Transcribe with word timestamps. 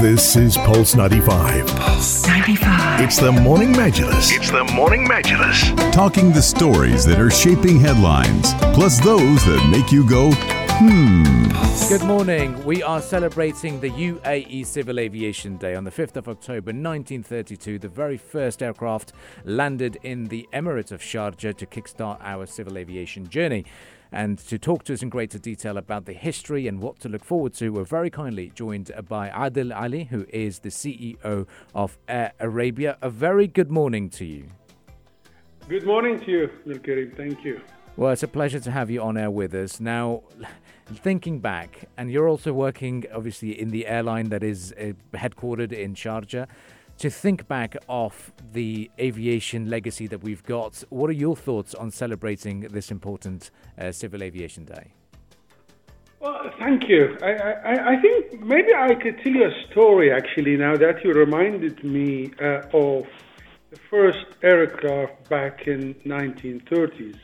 This 0.00 0.34
is 0.34 0.56
Pulse 0.56 0.94
95. 0.94 1.66
Pulse 1.76 2.26
95. 2.26 3.00
It's 3.02 3.18
the 3.18 3.30
Morning 3.30 3.74
Majlis. 3.74 4.34
It's 4.34 4.50
the 4.50 4.64
Morning 4.72 5.06
Majlis. 5.06 5.92
Talking 5.92 6.32
the 6.32 6.40
stories 6.40 7.04
that 7.04 7.20
are 7.20 7.28
shaping 7.30 7.78
headlines, 7.78 8.54
plus 8.74 8.98
those 9.04 9.44
that 9.44 9.68
make 9.70 9.92
you 9.92 10.08
go, 10.08 10.30
hmm. 10.32 11.50
Good 11.90 12.02
morning. 12.06 12.64
We 12.64 12.82
are 12.82 13.02
celebrating 13.02 13.78
the 13.78 13.90
UAE 13.90 14.64
Civil 14.64 14.98
Aviation 14.98 15.58
Day 15.58 15.74
on 15.74 15.84
the 15.84 15.90
5th 15.90 16.16
of 16.16 16.28
October 16.30 16.70
1932. 16.70 17.78
The 17.78 17.88
very 17.88 18.16
first 18.16 18.62
aircraft 18.62 19.12
landed 19.44 19.98
in 20.02 20.28
the 20.28 20.48
Emirate 20.54 20.92
of 20.92 21.02
Sharjah 21.02 21.54
to 21.58 21.66
kickstart 21.66 22.16
our 22.22 22.46
civil 22.46 22.78
aviation 22.78 23.28
journey. 23.28 23.66
And 24.12 24.38
to 24.38 24.58
talk 24.58 24.84
to 24.84 24.92
us 24.92 25.02
in 25.02 25.08
greater 25.08 25.38
detail 25.38 25.76
about 25.76 26.04
the 26.04 26.12
history 26.12 26.66
and 26.66 26.80
what 26.80 26.98
to 27.00 27.08
look 27.08 27.24
forward 27.24 27.54
to, 27.54 27.70
we're 27.70 27.84
very 27.84 28.10
kindly 28.10 28.50
joined 28.54 28.90
by 29.08 29.28
Adel 29.28 29.72
Ali, 29.72 30.04
who 30.04 30.26
is 30.30 30.60
the 30.60 30.70
CEO 30.70 31.46
of 31.74 31.98
Air 32.08 32.32
Arabia. 32.40 32.98
A 33.02 33.10
very 33.10 33.46
good 33.46 33.70
morning 33.70 34.10
to 34.10 34.24
you. 34.24 34.46
Good 35.68 35.86
morning 35.86 36.18
to 36.20 36.30
you, 36.30 36.50
Nilkarim. 36.66 37.16
Thank 37.16 37.44
you. 37.44 37.60
Well, 37.96 38.12
it's 38.12 38.22
a 38.22 38.28
pleasure 38.28 38.60
to 38.60 38.70
have 38.70 38.90
you 38.90 39.02
on 39.02 39.16
air 39.16 39.30
with 39.30 39.54
us. 39.54 39.78
Now, 39.78 40.22
thinking 40.88 41.38
back, 41.38 41.88
and 41.96 42.10
you're 42.10 42.28
also 42.28 42.52
working 42.52 43.04
obviously 43.14 43.60
in 43.60 43.70
the 43.70 43.86
airline 43.86 44.30
that 44.30 44.42
is 44.42 44.72
uh, 44.72 44.92
headquartered 45.12 45.72
in 45.72 45.94
Sharjah 45.94 46.46
to 47.00 47.08
think 47.08 47.48
back 47.48 47.74
of 47.88 48.30
the 48.52 48.90
aviation 48.98 49.70
legacy 49.70 50.06
that 50.06 50.22
we've 50.22 50.42
got, 50.42 50.84
what 50.90 51.08
are 51.08 51.14
your 51.14 51.34
thoughts 51.34 51.74
on 51.74 51.90
celebrating 51.90 52.60
this 52.60 52.90
important 52.90 53.50
uh, 53.78 53.90
Civil 53.90 54.22
Aviation 54.22 54.66
Day? 54.66 54.92
Well, 56.20 56.52
thank 56.58 56.90
you. 56.90 57.16
I, 57.22 57.30
I, 57.32 57.92
I, 57.92 58.00
think 58.02 58.42
maybe 58.42 58.74
I 58.74 58.94
could 58.94 59.18
tell 59.22 59.32
you 59.32 59.46
a 59.46 59.70
story 59.70 60.12
actually 60.12 60.58
now 60.58 60.76
that 60.76 61.02
you 61.02 61.12
reminded 61.12 61.82
me 61.82 62.32
uh, 62.38 62.68
of 62.74 63.06
the 63.70 63.78
first 63.88 64.26
aircraft 64.42 65.26
back 65.30 65.66
in 65.66 65.94
1930s. 66.04 67.18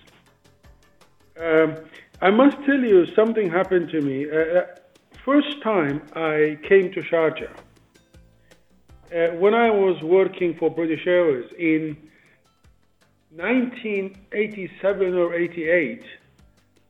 Um, 1.39 1.77
I 2.23 2.31
must 2.31 2.57
tell 2.65 2.81
you 2.81 3.05
something 3.15 3.51
happened 3.51 3.91
to 3.91 4.01
me. 4.01 4.25
Uh, 4.31 4.37
uh 4.37 4.67
first 5.23 5.61
time 5.63 6.01
I 6.15 6.57
came 6.67 6.91
to 6.93 7.03
Sharjah, 7.03 7.51
when 9.17 9.55
I 9.55 9.71
was 9.71 10.03
working 10.03 10.55
for 10.59 10.71
British 10.71 11.07
Airways 11.07 11.51
in 11.59 11.97
1987 13.35 15.15
or 15.15 15.35
88, 15.35 16.03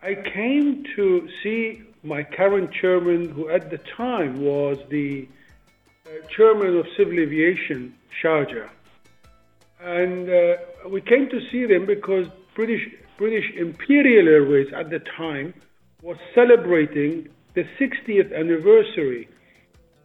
I 0.03 0.15
came 0.15 0.85
to 0.97 1.29
see 1.43 1.83
my 2.03 2.25
current 2.25 2.73
chairman, 2.73 3.29
who 3.29 3.49
at 3.49 3.71
the 3.71 3.79
time 3.79 4.41
was 4.41 4.77
the 4.89 5.29
uh, 6.07 6.11
chairman 6.37 6.77
of 6.77 6.87
civil 6.97 7.19
aviation, 7.19 7.95
Sharjah. 8.21 8.71
And 9.81 10.29
uh, 10.29 10.57
we 10.89 11.03
came 11.03 11.29
to 11.31 11.41
see 11.51 11.65
them 11.67 11.87
because 11.87 12.27
British, 12.57 12.89
British 13.19 13.53
Imperial 13.57 14.27
Airways 14.27 14.73
at 14.73 14.91
the 14.91 14.99
time 15.17 15.55
was 16.03 16.17
celebrating 16.35 17.29
the 17.55 17.65
60th 17.79 18.37
anniversary 18.37 19.29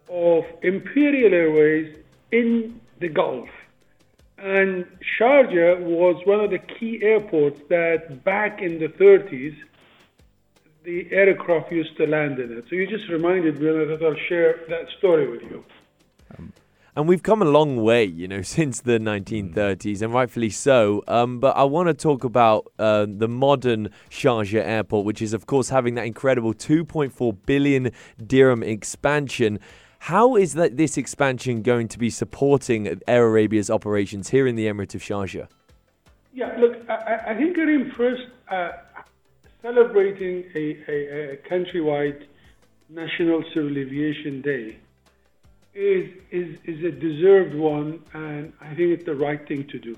of 0.07 0.43
Imperial 0.61 1.33
Airways 1.33 1.97
in 2.31 2.79
the 2.99 3.09
Gulf. 3.09 3.49
And 4.37 4.85
Sharjah 5.19 5.79
was 5.81 6.21
one 6.25 6.39
of 6.39 6.49
the 6.49 6.57
key 6.57 6.99
airports 7.03 7.61
that 7.69 8.23
back 8.23 8.61
in 8.61 8.79
the 8.79 8.87
30s, 8.87 9.55
the 10.83 11.11
aircraft 11.11 11.71
used 11.71 11.95
to 11.97 12.07
land 12.07 12.39
in 12.39 12.51
it. 12.57 12.65
So 12.69 12.75
you 12.75 12.87
just 12.87 13.07
reminded 13.09 13.61
me, 13.61 13.67
thought 13.97 14.03
I'll 14.03 14.15
share 14.27 14.61
that 14.69 14.87
story 14.97 15.29
with 15.29 15.43
you. 15.43 15.63
Um, 16.37 16.53
and 16.95 17.07
we've 17.07 17.21
come 17.21 17.41
a 17.41 17.45
long 17.45 17.83
way, 17.83 18.03
you 18.03 18.27
know, 18.27 18.41
since 18.57 18.81
the 18.81 18.97
1930s, 18.97 20.01
and 20.01 20.11
rightfully 20.11 20.49
so. 20.49 21.03
Um, 21.07 21.39
but 21.39 21.55
I 21.55 21.63
want 21.63 21.87
to 21.87 21.93
talk 21.93 22.23
about 22.23 22.71
uh, 22.79 23.05
the 23.07 23.27
modern 23.27 23.89
Sharjah 24.09 24.65
airport, 24.65 25.05
which 25.05 25.21
is, 25.21 25.33
of 25.33 25.45
course, 25.45 25.69
having 25.69 25.93
that 25.95 26.05
incredible 26.05 26.53
2.4 26.53 27.37
billion 27.45 27.91
dirham 28.25 28.63
expansion. 28.63 29.59
How 30.05 30.35
is 30.35 30.55
that 30.55 30.77
this 30.77 30.97
expansion 30.97 31.61
going 31.61 31.87
to 31.89 31.99
be 31.99 32.09
supporting 32.09 32.99
Air 33.07 33.27
Arabia's 33.27 33.69
operations 33.69 34.29
here 34.29 34.47
in 34.47 34.55
the 34.55 34.65
Emirate 34.65 34.95
of 34.95 35.01
Sharjah? 35.03 35.47
Yeah, 36.33 36.57
look, 36.57 36.89
I, 36.89 37.19
I 37.27 37.35
think 37.35 37.55
Karim, 37.55 37.91
first 37.95 38.23
uh, 38.49 38.71
celebrating 39.61 40.45
a, 40.55 40.75
a, 40.89 41.33
a, 41.33 41.37
countrywide 41.47 42.25
National 42.89 43.43
Civil 43.53 43.77
Aviation 43.77 44.41
Day 44.41 44.79
is, 45.75 46.09
is, 46.31 46.57
is 46.65 46.83
a 46.83 46.91
deserved 46.91 47.53
one, 47.53 47.99
and 48.15 48.53
I 48.59 48.73
think 48.73 48.97
it's 48.97 49.05
the 49.05 49.13
right 49.13 49.47
thing 49.47 49.67
to 49.67 49.77
do. 49.77 49.95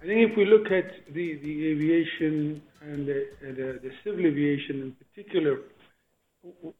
I 0.00 0.06
think 0.06 0.30
if 0.30 0.36
we 0.36 0.44
look 0.44 0.70
at 0.70 0.92
the, 1.12 1.34
the 1.38 1.66
aviation 1.66 2.62
and 2.80 3.08
the, 3.08 3.26
the, 3.42 3.80
the 3.82 3.90
civil 4.04 4.24
aviation 4.24 4.82
in 4.82 4.92
particular, 4.92 5.62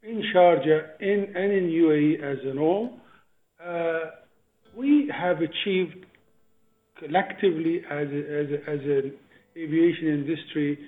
in 0.03 0.23
Sharjah 0.35 1.01
in, 1.01 1.33
and 1.35 1.53
in 1.53 1.69
UAE 1.69 2.23
as 2.23 2.39
an 2.45 2.59
whole, 2.59 2.99
uh, 3.65 4.11
we 4.77 5.11
have 5.13 5.39
achieved 5.39 6.07
collectively 6.99 7.83
as, 7.91 8.09
a, 8.09 8.71
a, 8.71 8.99
an 8.99 9.13
aviation 9.57 10.09
industry 10.09 10.79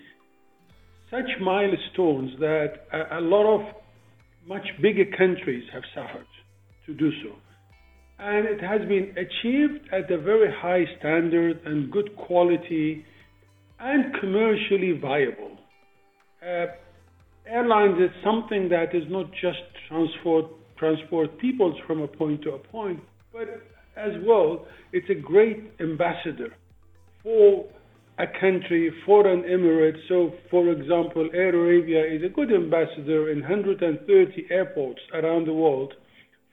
such 1.11 1.29
milestones 1.41 2.31
that 2.39 2.73
a, 2.93 3.19
a 3.19 3.21
lot 3.21 3.47
of 3.55 3.75
much 4.47 4.67
bigger 4.83 5.05
countries 5.17 5.65
have 5.73 5.83
suffered 5.95 6.27
to 6.87 6.95
do 6.95 7.11
so. 7.23 7.35
And 8.19 8.47
it 8.47 8.61
has 8.61 8.81
been 8.89 9.15
achieved 9.17 9.89
at 9.93 10.11
a 10.11 10.19
very 10.19 10.53
high 10.53 10.85
standard 10.99 11.61
and 11.65 11.91
good 11.91 12.17
quality 12.17 13.05
and 13.79 14.13
commercially 14.21 14.99
viable. 15.01 15.57
Uh, 16.43 16.67
airlines 17.49 17.99
is 18.01 18.11
something 18.25 18.69
that 18.69 18.95
is 18.95 19.05
not 19.09 19.31
just 19.33 19.59
transport 19.89 20.47
transport 20.79 21.37
people 21.39 21.75
from 21.87 22.03
a 22.03 22.07
point 22.07 22.43
to 22.43 22.51
a 22.51 22.59
point, 22.59 23.01
but 23.33 23.49
as 23.97 24.13
well, 24.25 24.65
it's 24.93 25.09
a 25.11 25.15
great 25.15 25.73
ambassador 25.81 26.55
for 27.23 27.67
a 28.19 28.27
country, 28.41 28.93
for 29.05 29.27
an 29.27 29.43
emirate. 29.43 29.97
So, 30.09 30.33
for 30.51 30.71
example, 30.71 31.29
Air 31.35 31.55
Arabia 31.55 32.05
is 32.05 32.23
a 32.25 32.29
good 32.29 32.53
ambassador 32.53 33.31
in 33.31 33.41
130 33.41 34.47
airports 34.51 35.01
around 35.15 35.47
the 35.47 35.53
world 35.53 35.95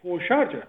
for 0.01 0.19
Sharjah. 0.29 0.63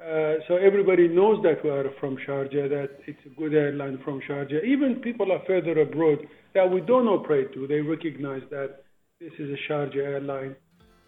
Uh, 0.00 0.38
so 0.46 0.56
everybody 0.56 1.08
knows 1.08 1.42
that 1.42 1.62
we 1.64 1.70
are 1.70 1.90
from 1.98 2.16
Sharjah, 2.26 2.68
that 2.68 2.90
it's 3.06 3.18
a 3.26 3.40
good 3.40 3.52
airline 3.52 3.98
from 4.04 4.20
Sharjah. 4.28 4.64
Even 4.64 4.96
people 4.96 5.32
are 5.32 5.42
further 5.46 5.80
abroad 5.80 6.18
that 6.54 6.70
we 6.70 6.80
don't 6.80 7.08
operate 7.08 7.52
to, 7.54 7.66
they 7.66 7.80
recognize 7.80 8.42
that 8.50 8.84
this 9.20 9.32
is 9.40 9.50
a 9.50 9.72
Sharjah 9.72 9.96
airline, 9.96 10.54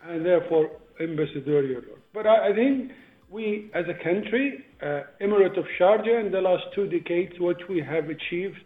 and 0.04 0.26
therefore 0.26 0.71
ambassadorial 1.00 1.81
role. 1.82 1.98
But 2.12 2.26
I, 2.26 2.48
I 2.50 2.53
think 2.53 2.91
we, 3.31 3.71
as 3.72 3.84
a 3.88 4.03
country, 4.03 4.65
uh, 4.82 5.03
Emirate 5.22 5.56
of 5.56 5.65
Sharjah, 5.78 6.26
in 6.26 6.32
the 6.32 6.41
last 6.41 6.65
two 6.75 6.88
decades, 6.88 7.34
what 7.38 7.56
we 7.69 7.81
have 7.81 8.06
achieved 8.06 8.56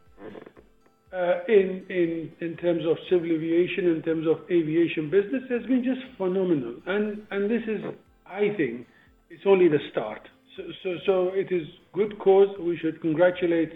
uh, 1.13 1.45
in, 1.47 1.85
in, 1.91 2.33
in 2.41 2.57
terms 2.57 2.85
of 2.89 2.97
civil 3.11 3.31
aviation, 3.31 3.85
in 3.95 4.03
terms 4.03 4.27
of 4.27 4.39
aviation 4.51 5.11
business, 5.11 5.43
has 5.51 5.63
been 5.67 5.85
just 5.85 6.01
phenomenal. 6.17 6.77
And, 6.87 7.27
and 7.31 7.51
this 7.51 7.63
is, 7.69 7.83
I 8.27 8.49
think, 8.57 8.87
it's 9.29 9.45
only 9.47 9.69
the 9.69 9.79
start. 9.93 10.23
So, 10.57 10.63
so, 10.83 10.95
so 11.05 11.31
it 11.35 11.53
is 11.53 11.67
good 11.93 12.19
cause. 12.19 12.49
We 12.59 12.79
should 12.79 12.99
congratulate 13.03 13.73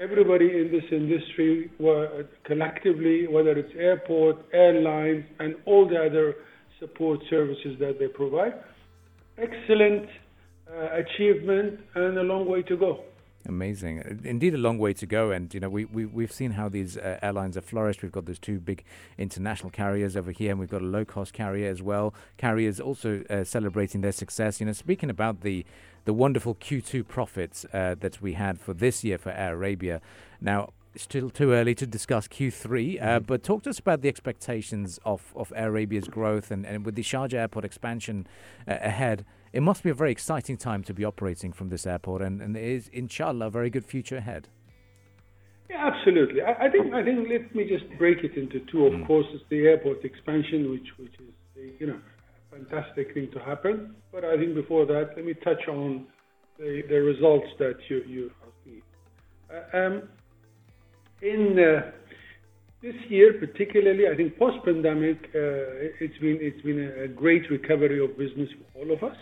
everybody 0.00 0.46
in 0.46 0.70
this 0.72 0.84
industry 0.90 1.70
collectively, 2.44 3.26
whether 3.28 3.52
it's 3.52 3.72
airport, 3.76 4.36
airlines, 4.52 5.24
and 5.38 5.54
all 5.66 5.88
the 5.88 5.96
other 5.96 6.34
support 6.80 7.20
services 7.30 7.76
that 7.78 7.98
they 7.98 8.08
provide. 8.08 8.54
Excellent 9.38 10.06
uh, 10.70 10.88
achievement 10.94 11.80
and 11.94 12.18
a 12.18 12.22
long 12.22 12.46
way 12.46 12.62
to 12.62 12.76
go. 12.76 13.04
Amazing. 13.46 14.22
Indeed, 14.24 14.54
a 14.54 14.58
long 14.58 14.78
way 14.78 14.94
to 14.94 15.06
go. 15.06 15.30
And, 15.30 15.52
you 15.52 15.60
know, 15.60 15.68
we, 15.68 15.84
we, 15.84 16.06
we've 16.06 16.32
seen 16.32 16.52
how 16.52 16.70
these 16.70 16.96
uh, 16.96 17.18
airlines 17.20 17.56
have 17.56 17.64
flourished. 17.64 18.02
We've 18.02 18.10
got 18.10 18.24
those 18.24 18.38
two 18.38 18.58
big 18.58 18.84
international 19.18 19.70
carriers 19.70 20.16
over 20.16 20.30
here, 20.30 20.50
and 20.50 20.58
we've 20.58 20.70
got 20.70 20.80
a 20.80 20.86
low 20.86 21.04
cost 21.04 21.34
carrier 21.34 21.70
as 21.70 21.82
well. 21.82 22.14
Carriers 22.38 22.80
also 22.80 23.22
uh, 23.28 23.44
celebrating 23.44 24.00
their 24.00 24.12
success. 24.12 24.60
You 24.60 24.66
know, 24.66 24.72
speaking 24.72 25.10
about 25.10 25.42
the 25.42 25.64
the 26.06 26.12
wonderful 26.12 26.54
Q2 26.54 27.08
profits 27.08 27.64
uh, 27.72 27.94
that 28.00 28.20
we 28.20 28.34
had 28.34 28.60
for 28.60 28.74
this 28.74 29.04
year 29.04 29.16
for 29.16 29.30
Air 29.30 29.54
Arabia. 29.54 30.02
Now, 30.38 30.74
still 30.96 31.30
too 31.30 31.52
early 31.52 31.74
to 31.74 31.86
discuss 31.86 32.28
Q3, 32.28 33.00
uh, 33.00 33.04
mm-hmm. 33.04 33.24
but 33.24 33.42
talk 33.42 33.62
to 33.64 33.70
us 33.70 33.78
about 33.78 34.00
the 34.02 34.08
expectations 34.08 34.98
of, 35.04 35.32
of 35.36 35.52
Air 35.56 35.68
Arabia's 35.68 36.08
growth 36.08 36.50
and, 36.50 36.64
and 36.64 36.84
with 36.84 36.94
the 36.94 37.02
Sharjah 37.02 37.34
airport 37.34 37.64
expansion 37.64 38.26
uh, 38.68 38.76
ahead. 38.80 39.24
It 39.52 39.62
must 39.62 39.82
be 39.82 39.90
a 39.90 39.94
very 39.94 40.10
exciting 40.10 40.56
time 40.56 40.82
to 40.84 40.94
be 40.94 41.04
operating 41.04 41.52
from 41.52 41.68
this 41.68 41.86
airport, 41.86 42.22
and, 42.22 42.40
and 42.42 42.56
it 42.56 42.64
is, 42.64 42.88
inshallah, 42.88 43.46
a 43.46 43.50
very 43.50 43.70
good 43.70 43.84
future 43.84 44.16
ahead. 44.16 44.48
Yeah, 45.70 45.90
absolutely. 45.92 46.42
I, 46.42 46.66
I, 46.66 46.70
think 46.70 46.92
I 46.92 47.02
think 47.02 47.28
let 47.28 47.54
me 47.54 47.68
just 47.68 47.84
break 47.98 48.18
it 48.24 48.36
into 48.36 48.60
two. 48.70 48.86
Of 48.86 48.92
mm. 48.92 49.06
course, 49.06 49.26
it's 49.32 49.44
the 49.48 49.66
airport 49.66 50.04
expansion, 50.04 50.70
which 50.70 50.86
which 50.98 51.14
is 51.20 51.72
you 51.78 51.86
know 51.86 51.98
fantastic 52.50 53.14
thing 53.14 53.30
to 53.32 53.38
happen. 53.40 53.94
But 54.12 54.24
I 54.24 54.36
think 54.36 54.54
before 54.54 54.86
that, 54.86 55.12
let 55.16 55.24
me 55.24 55.34
touch 55.34 55.66
on 55.68 56.06
the, 56.58 56.82
the 56.88 57.00
results 57.00 57.48
that 57.58 57.76
you, 57.88 58.02
you 58.06 58.30
asked 58.42 58.66
me. 58.66 58.82
Uh, 59.50 59.76
um, 59.76 60.02
in 61.24 61.58
uh, 61.58 61.90
this 62.82 62.94
year, 63.08 63.32
particularly, 63.40 64.04
I 64.12 64.16
think 64.16 64.38
post-pandemic, 64.38 65.16
uh, 65.34 66.04
it's 66.04 66.18
been 66.18 66.38
it's 66.40 66.60
been 66.62 66.80
a 67.02 67.08
great 67.08 67.50
recovery 67.50 68.04
of 68.04 68.16
business 68.18 68.48
for 68.52 68.80
all 68.80 68.92
of 68.92 69.02
us. 69.02 69.16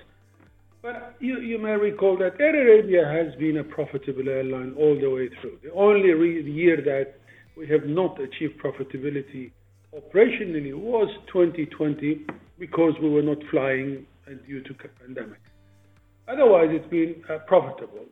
But 0.83 1.15
you, 1.21 1.39
you 1.39 1.59
may 1.59 1.77
recall 1.77 2.19
that 2.19 2.41
Air 2.41 2.57
Arabia 2.61 3.05
has 3.07 3.39
been 3.39 3.59
a 3.59 3.65
profitable 3.65 4.29
airline 4.29 4.75
all 4.77 4.99
the 5.01 5.09
way 5.09 5.29
through. 5.41 5.59
The 5.63 5.73
only 5.73 6.11
re- 6.11 6.43
year 6.43 6.77
that 6.79 7.15
we 7.57 7.69
have 7.69 7.87
not 7.87 8.21
achieved 8.21 8.55
profitability 8.61 9.53
operationally 9.95 10.75
was 10.75 11.09
2020 11.33 12.27
because 12.59 12.95
we 13.01 13.11
were 13.11 13.23
not 13.23 13.39
flying 13.53 14.07
due 14.49 14.63
to 14.65 14.75
pandemic. 14.75 15.39
Otherwise, 16.27 16.69
it's 16.71 16.91
been 16.91 17.15
uh, 17.31 17.39
profitable. 17.47 18.07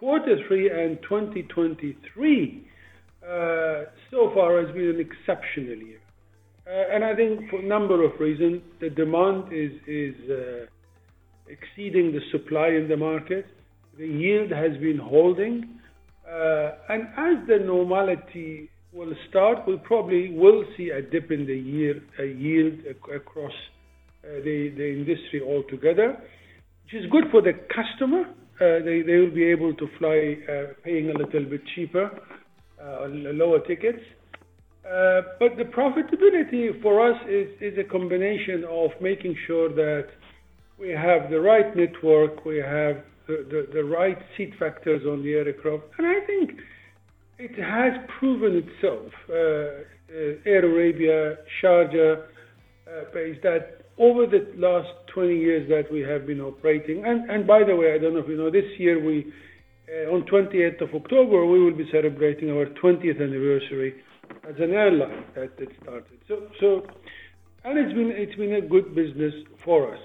Quarter 0.00 0.36
three 0.48 0.70
and 0.70 0.98
2023 1.02 2.66
uh, 2.66 2.73
so 4.10 4.30
far 4.34 4.64
has 4.64 4.74
been 4.74 4.90
an 4.90 5.00
exceptional 5.00 5.76
year. 5.76 6.00
Uh, 6.66 6.94
and 6.94 7.04
I 7.04 7.14
think 7.14 7.50
for 7.50 7.60
a 7.60 7.66
number 7.66 8.02
of 8.02 8.18
reasons, 8.18 8.62
the 8.80 8.88
demand 8.88 9.52
is, 9.52 9.72
is 9.86 10.14
uh, 10.30 10.66
exceeding 11.46 12.12
the 12.12 12.20
supply 12.32 12.68
in 12.68 12.88
the 12.88 12.96
market. 12.96 13.46
The 13.98 14.06
yield 14.06 14.50
has 14.50 14.72
been 14.78 14.98
holding. 14.98 15.78
Uh, 16.26 16.70
and 16.88 17.02
as 17.18 17.46
the 17.48 17.58
normality 17.62 18.70
will 18.94 19.12
start, 19.28 19.58
we 19.66 19.76
probably 19.84 20.30
will 20.30 20.64
see 20.76 20.88
a 20.88 21.02
dip 21.02 21.30
in 21.30 21.46
the 21.46 21.54
yield 21.54 22.78
across 23.14 23.52
uh, 24.24 24.40
the, 24.42 24.72
industry 24.78 25.42
altogether, 25.46 26.16
which 26.84 26.94
is 26.94 27.10
good 27.10 27.24
for 27.30 27.42
the 27.42 27.52
customer. 27.68 28.22
Uh, 28.56 28.82
they, 28.84 29.02
will 29.06 29.34
be 29.34 29.44
able 29.44 29.74
to 29.74 29.86
fly 29.98 30.36
uh, 30.48 30.72
paying 30.82 31.10
a 31.10 31.12
little 31.12 31.44
bit 31.44 31.60
cheaper, 31.74 32.06
uh, 32.06 32.34
lower 33.08 33.60
tickets. 33.60 34.00
Uh, 34.84 35.22
but 35.38 35.56
the 35.56 35.64
profitability 35.64 36.80
for 36.82 37.10
us 37.10 37.18
is, 37.26 37.78
a 37.78 37.84
combination 37.84 38.64
of 38.68 38.90
making 39.00 39.34
sure 39.46 39.70
that 39.70 40.08
we 40.78 40.90
have 40.90 41.30
the 41.30 41.40
right 41.40 41.74
network, 41.74 42.44
we 42.44 42.58
have 42.58 43.02
the, 43.26 43.82
right 43.82 44.18
seat 44.36 44.52
factors 44.58 45.02
on 45.06 45.22
the 45.22 45.32
aircraft, 45.32 45.84
and 45.96 46.06
I 46.06 46.20
think 46.26 46.50
it 47.38 47.58
has 47.58 47.92
proven 48.18 48.62
itself. 48.62 49.10
Uh, 49.28 49.34
uh, 49.34 50.36
Air 50.44 50.64
Arabia, 50.66 51.36
Sharjah, 51.62 52.24
uh, 52.86 53.18
is 53.18 53.36
that 53.42 53.86
over 53.96 54.26
the 54.26 54.52
last 54.56 54.88
20 55.14 55.34
years 55.34 55.68
that 55.70 55.90
we 55.90 56.00
have 56.00 56.26
been 56.26 56.40
operating, 56.40 57.04
and, 57.06 57.46
by 57.46 57.64
the 57.64 57.74
way, 57.74 57.94
I 57.94 57.98
don't 57.98 58.12
know 58.12 58.20
if 58.20 58.28
you 58.28 58.36
know, 58.36 58.50
this 58.50 58.68
year 58.78 59.02
we, 59.02 59.20
uh, 59.20 59.30
on 60.10 60.22
28th 60.22 60.80
of 60.80 60.94
October, 60.94 61.46
we 61.46 61.62
will 61.62 61.76
be 61.76 61.88
celebrating 61.92 62.50
our 62.50 62.66
20th 62.82 63.20
anniversary 63.20 63.94
as 64.48 64.54
an 64.58 64.72
airline 64.72 65.24
that 65.34 65.52
it 65.58 65.68
started. 65.82 66.18
So, 66.26 66.48
so, 66.60 66.86
and 67.64 67.78
it's 67.78 67.92
been 67.92 68.12
it's 68.14 68.34
been 68.36 68.54
a 68.54 68.60
good 68.60 68.94
business 68.94 69.34
for 69.64 69.92
us. 69.92 70.00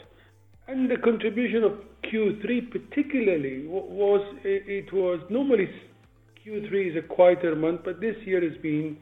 And 0.67 0.89
the 0.89 0.97
contribution 0.97 1.63
of 1.63 1.71
Q3 2.11 2.71
particularly 2.71 3.65
was 3.67 4.21
it 4.43 4.91
was 4.93 5.19
normally 5.29 5.69
Q3 6.45 6.91
is 6.91 6.97
a 6.97 7.07
quieter 7.07 7.55
month, 7.55 7.81
but 7.83 7.99
this 7.99 8.15
year 8.25 8.41
has 8.41 8.57
been 8.61 8.97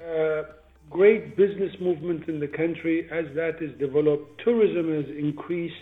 uh, 0.00 0.42
great 0.90 1.36
business 1.36 1.74
movement 1.80 2.28
in 2.28 2.38
the 2.38 2.48
country 2.48 3.08
as 3.10 3.24
that 3.34 3.62
is 3.62 3.76
developed. 3.78 4.40
Tourism 4.44 4.92
has 4.94 5.06
increased 5.16 5.74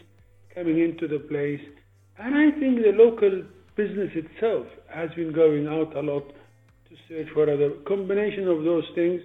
coming 0.55 0.81
into 0.81 1.09
the 1.09 1.19
place, 1.19 1.61
and 2.19 2.35
I 2.35 2.59
think 2.59 2.79
the 2.83 2.93
local 2.93 3.43
business 3.77 4.11
itself 4.15 4.67
has 4.93 5.11
been 5.17 5.33
going 5.33 5.67
out 5.67 5.97
a 5.97 6.01
lot 6.01 6.27
to 6.29 6.95
search 7.09 7.29
for 7.35 7.43
other 7.43 7.71
combination 7.87 8.49
of 8.49 8.65
those 8.65 8.85
things. 8.95 9.21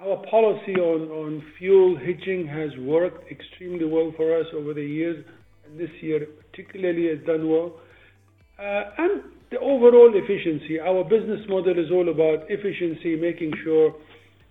Our 0.00 0.22
policy 0.30 0.74
on, 0.74 1.08
on 1.08 1.42
fuel 1.58 1.96
hedging 1.98 2.46
has 2.46 2.70
worked 2.80 3.30
extremely 3.30 3.86
well 3.86 4.12
for 4.16 4.38
us 4.38 4.46
over 4.54 4.74
the 4.74 4.84
years 4.84 5.24
and 5.64 5.80
this 5.80 5.90
year 6.00 6.26
particularly 6.50 7.08
has 7.08 7.24
done 7.26 7.48
well. 7.48 7.80
Uh, 8.58 8.82
and 8.98 9.22
the 9.50 9.58
overall 9.58 10.12
efficiency. 10.14 10.80
Our 10.80 11.04
business 11.04 11.40
model 11.48 11.78
is 11.78 11.90
all 11.92 12.08
about 12.08 12.50
efficiency, 12.50 13.16
making 13.16 13.52
sure 13.62 13.94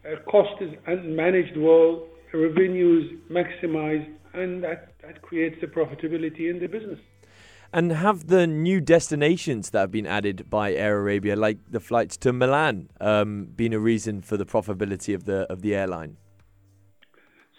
uh, 0.05 0.21
cost 0.29 0.61
is 0.61 0.69
managed 1.03 1.57
well, 1.57 2.07
revenues 2.33 3.19
maximized, 3.31 4.07
and 4.33 4.63
that, 4.63 4.93
that 5.03 5.21
creates 5.21 5.55
the 5.61 5.67
profitability 5.67 6.49
in 6.49 6.59
the 6.59 6.67
business. 6.67 6.99
And 7.73 7.91
have 7.91 8.27
the 8.27 8.47
new 8.47 8.79
destinations 8.79 9.71
that 9.71 9.79
have 9.79 9.91
been 9.91 10.05
added 10.05 10.49
by 10.49 10.73
Air 10.73 10.99
Arabia, 10.99 11.35
like 11.35 11.57
the 11.69 11.79
flights 11.79 12.17
to 12.17 12.31
Milan, 12.31 12.89
um, 13.01 13.45
been 13.55 13.73
a 13.73 13.79
reason 13.79 14.21
for 14.21 14.37
the 14.37 14.45
profitability 14.45 15.13
of 15.13 15.25
the 15.25 15.51
of 15.51 15.61
the 15.61 15.75
airline? 15.75 16.17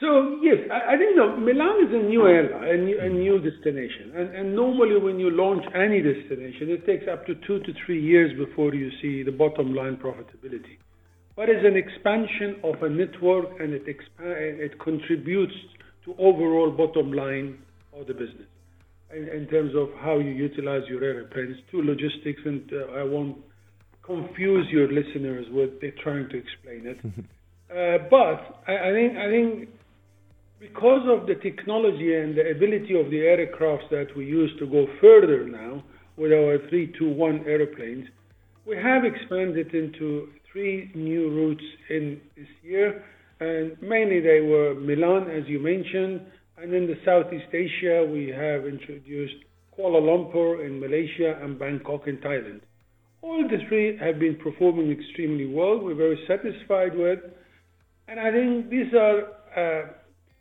So 0.00 0.38
yes, 0.43 0.58
I, 0.70 0.94
I 0.94 0.97
think 0.99 1.17
no, 1.17 1.37
Milan 1.37 1.87
is 1.87 1.94
a 1.94 2.06
new 2.06 2.26
airline, 2.26 2.69
a 2.69 2.76
new, 2.76 3.00
a 3.00 3.08
new 3.08 3.38
destination, 3.38 4.12
and, 4.14 4.35
and 4.35 4.55
normally 4.55 4.99
when 4.99 5.19
you 5.19 5.31
launch 5.31 5.64
any 5.75 6.03
destination, 6.03 6.69
it 6.69 6.85
takes 6.85 7.06
up 7.11 7.26
to 7.26 7.35
two 7.47 7.61
to 7.61 7.73
three 7.85 8.02
years 8.02 8.37
before 8.37 8.75
you 8.75 8.91
see 9.00 9.23
the 9.23 9.32
bottom 9.32 9.75
line 9.75 9.97
profitability. 9.97 10.76
But 11.35 11.49
it's 11.49 11.64
an 11.64 11.76
expansion 11.76 12.56
of 12.62 12.82
a 12.82 12.91
network, 12.91 13.61
and 13.61 13.73
it 13.73 13.87
expa- 13.87 14.59
it 14.67 14.79
contributes 14.81 15.55
to 16.05 16.14
overall 16.19 16.70
bottom 16.70 17.12
line 17.12 17.59
of 17.99 18.06
the 18.06 18.14
business 18.14 18.49
in, 19.14 19.29
in 19.29 19.47
terms 19.49 19.73
of 19.76 19.88
how 20.00 20.19
you 20.19 20.31
utilize 20.31 20.82
your 20.88 21.03
airplanes. 21.05 21.56
To 21.70 21.82
logistics, 21.82 22.41
and 22.44 22.70
uh, 22.73 22.99
I 22.99 23.03
won't 23.03 23.38
confuse 24.03 24.67
your 24.70 24.88
listeners 24.91 25.47
with 25.50 25.81
trying 26.03 26.29
to 26.31 26.37
explain 26.37 26.87
it. 26.87 26.99
Uh, 27.69 27.99
but 28.08 28.62
I, 28.69 28.91
I, 28.91 28.93
think 28.93 29.17
I 29.19 29.29
think 29.29 29.69
because 30.61 31.03
of 31.08 31.26
the 31.26 31.35
technology 31.35 32.14
and 32.14 32.37
the 32.37 32.49
ability 32.50 32.99
of 32.99 33.11
the 33.11 33.19
aircraft 33.19 33.91
that 33.91 34.06
we 34.17 34.25
use 34.25 34.53
to 34.61 34.67
go 34.67 34.87
further 35.00 35.44
now 35.49 35.82
with 36.17 36.32
our 36.32 36.59
321 36.69 37.44
airplanes, 37.44 38.06
we 38.67 38.76
have 38.76 39.05
expanded 39.05 39.75
into 39.75 40.29
three 40.52 40.91
new 40.94 41.29
routes 41.31 41.64
in 41.91 42.20
this 42.37 42.47
year, 42.62 43.05
and 43.41 43.76
mainly 43.82 44.20
they 44.20 44.41
were 44.41 44.75
Milan, 44.75 45.31
as 45.31 45.43
you 45.47 45.59
mentioned, 45.59 46.20
and 46.58 46.73
in 46.73 46.87
the 46.87 46.97
Southeast 47.05 47.53
Asia 47.53 48.05
we 48.11 48.29
have 48.29 48.67
introduced 48.67 49.35
Kuala 49.76 50.00
Lumpur 50.00 50.64
in 50.64 50.81
Malaysia 50.81 51.38
and 51.43 51.58
Bangkok 51.58 52.07
in 52.07 52.16
Thailand. 52.19 52.61
All 53.23 53.42
the 53.42 53.59
three 53.69 53.99
have 53.99 54.19
been 54.19 54.37
performing 54.37 54.90
extremely 54.90 55.47
well. 55.47 55.78
We're 55.78 55.95
very 55.95 56.19
satisfied 56.26 56.97
with, 56.97 57.19
and 58.09 58.19
I 58.21 58.31
think 58.31 58.71
these 58.71 58.92
are 58.95 59.19
uh, 59.57 59.88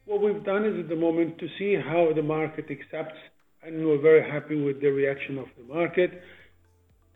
what 0.05 0.21
we've 0.21 0.43
done 0.43 0.65
is 0.65 0.79
at 0.79 0.89
the 0.89 0.95
moment 0.95 1.37
to 1.39 1.47
see 1.57 1.75
how 1.75 2.11
the 2.15 2.21
market 2.21 2.65
accepts, 2.69 3.17
and 3.63 3.85
we're 3.85 4.01
very 4.01 4.29
happy 4.29 4.61
with 4.61 4.79
the 4.81 4.89
reaction 4.89 5.37
of 5.37 5.47
the 5.57 5.73
market. 5.73 6.21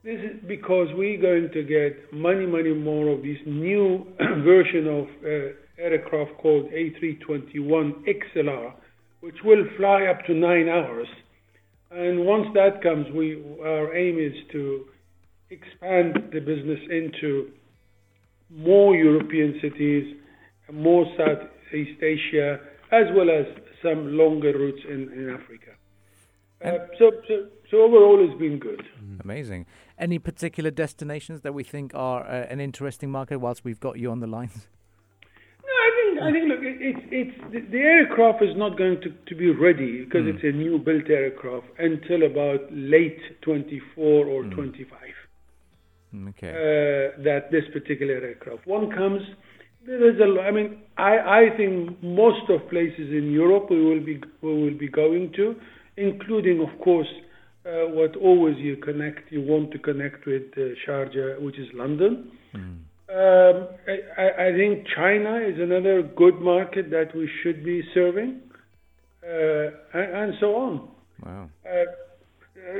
This 0.03 0.19
is 0.19 0.41
because 0.47 0.88
we're 0.95 1.21
going 1.21 1.51
to 1.53 1.63
get 1.63 2.13
many, 2.13 2.45
many 2.45 2.74
more 2.74 3.09
of 3.09 3.21
this 3.21 3.38
new 3.45 4.07
version 4.43 4.88
of 4.88 5.07
uh, 5.24 5.81
aircraft 5.81 6.31
called 6.41 6.69
A321 6.71 8.05
XLR, 8.07 8.74
which 9.21 9.38
will 9.43 9.65
fly 9.77 10.05
up 10.05 10.25
to 10.25 10.33
nine 10.33 10.69
hours. 10.69 11.07
And 11.91 12.25
once 12.25 12.47
that 12.53 12.81
comes, 12.83 13.07
we 13.13 13.43
our 13.63 13.95
aim 13.95 14.19
is 14.19 14.33
to 14.51 14.85
expand 15.49 16.29
the 16.31 16.39
business 16.39 16.79
into 16.89 17.51
more 18.49 18.95
European 18.95 19.59
cities, 19.61 20.15
more 20.71 21.05
Southeast 21.17 22.01
Asia, 22.01 22.59
as 22.91 23.05
well 23.15 23.29
as 23.29 23.45
some 23.83 24.17
longer 24.17 24.53
routes 24.57 24.81
in, 24.88 25.11
in 25.13 25.29
Africa. 25.29 25.71
Uh, 26.63 26.85
so, 26.97 27.11
so, 27.27 27.47
so 27.71 27.77
overall, 27.81 28.23
it's 28.27 28.38
been 28.39 28.59
good. 28.59 28.83
Mm. 29.01 29.23
Amazing. 29.23 29.65
Any 29.97 30.19
particular 30.19 30.71
destinations 30.71 31.41
that 31.41 31.53
we 31.53 31.63
think 31.63 31.93
are 31.95 32.25
uh, 32.25 32.47
an 32.49 32.59
interesting 32.59 33.09
market? 33.09 33.39
Whilst 33.39 33.63
we've 33.63 33.79
got 33.79 33.97
you 33.97 34.11
on 34.11 34.19
the 34.19 34.27
lines. 34.27 34.67
I 36.21 36.31
think 36.31 36.47
look, 36.47 36.59
it's 36.61 36.99
it's 37.11 37.71
the, 37.71 37.77
aircraft 37.77 38.43
is 38.43 38.55
not 38.55 38.77
going 38.77 39.01
to, 39.01 39.09
to 39.27 39.35
be 39.35 39.51
ready 39.51 40.03
because 40.05 40.23
mm. 40.23 40.35
it's 40.35 40.43
a 40.43 40.51
new 40.51 40.77
built 40.77 41.09
aircraft 41.09 41.67
until 41.77 42.23
about 42.23 42.61
late 42.71 43.19
24 43.41 44.25
or 44.25 44.43
mm. 44.43 44.55
25. 44.55 44.99
Okay. 46.29 46.49
Uh, 46.49 47.23
that 47.23 47.51
this 47.51 47.63
particular 47.71 48.15
aircraft. 48.15 48.65
One 48.65 48.91
comes 48.91 49.21
there 49.85 50.09
is 50.11 50.19
a, 50.19 50.41
I 50.41 50.51
mean, 50.51 50.81
I, 50.97 51.17
I 51.17 51.57
think 51.57 52.01
most 52.03 52.49
of 52.49 52.69
places 52.69 53.11
in 53.11 53.31
Europe 53.31 53.67
we 53.69 53.83
will 53.83 54.03
be 54.03 54.21
we 54.41 54.63
will 54.63 54.77
be 54.77 54.89
going 54.89 55.31
to, 55.35 55.55
including 55.97 56.61
of 56.61 56.79
course 56.83 57.07
uh, 57.65 57.88
what 57.88 58.15
always 58.15 58.57
you 58.57 58.77
connect 58.77 59.31
you 59.31 59.41
want 59.41 59.71
to 59.71 59.79
connect 59.79 60.25
with 60.25 60.43
uh, 60.57 60.75
Sharjah, 60.85 61.41
which 61.41 61.57
is 61.57 61.67
London. 61.73 62.31
Mm. 62.53 62.79
Um, 63.09 63.67
I, 63.87 64.49
I, 64.49 64.51
think 64.55 64.85
China 64.95 65.37
is 65.37 65.59
another 65.59 66.03
good 66.03 66.39
market 66.41 66.91
that 66.91 67.15
we 67.15 67.27
should 67.41 67.65
be 67.65 67.81
serving. 67.91 68.39
Uh, 69.23 69.71
and, 69.93 70.15
and, 70.15 70.33
so 70.39 70.55
on. 70.55 70.89
Wow. 71.25 71.49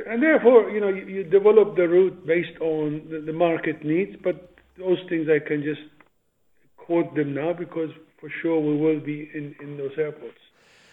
and 0.06 0.22
therefore, 0.22 0.70
you 0.70 0.80
know, 0.80 0.88
you, 0.88 1.24
develop 1.24 1.74
the 1.74 1.88
route 1.88 2.24
based 2.26 2.60
on 2.60 3.08
the, 3.10 3.20
the 3.26 3.32
market 3.32 3.84
needs, 3.84 4.16
but 4.22 4.54
those 4.78 4.98
things 5.08 5.26
I 5.28 5.46
can 5.46 5.64
just 5.64 5.80
quote 6.76 7.14
them 7.16 7.34
now 7.34 7.52
because 7.52 7.90
for 8.20 8.30
sure 8.40 8.60
we 8.60 8.76
will 8.76 9.00
be 9.00 9.28
in, 9.34 9.54
in 9.60 9.76
those 9.76 9.92
airports. 9.98 10.38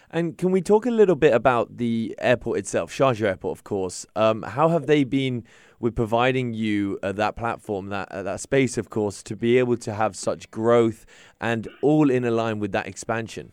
And 0.10 0.38
can 0.38 0.52
we 0.52 0.62
talk 0.62 0.86
a 0.86 0.92
little 0.92 1.16
bit 1.16 1.34
about 1.34 1.78
the 1.78 2.16
airport 2.20 2.60
itself, 2.60 2.92
Sharjah 2.92 3.28
Airport, 3.28 3.58
of 3.58 3.64
course? 3.66 4.06
Um, 4.16 4.44
how 4.44 4.70
have 4.70 4.88
they 4.88 5.04
been 5.04 5.44
with 5.80 5.96
providing 5.96 6.54
you 6.54 6.98
uh, 7.04 7.12
that 7.12 7.36
platform, 7.36 7.90
that 7.90 8.10
uh, 8.12 8.24
that 8.24 8.40
space, 8.40 8.78
of 8.78 8.90
course, 8.90 9.22
to 9.24 9.36
be 9.36 9.58
able 9.58 9.76
to 9.78 9.94
have 9.94 10.16
such 10.16 10.50
growth 10.50 11.06
and 11.42 11.68
all 11.82 12.10
in 12.10 12.24
line 12.24 12.60
with 12.60 12.72
that 12.72 12.88
expansion? 12.88 13.52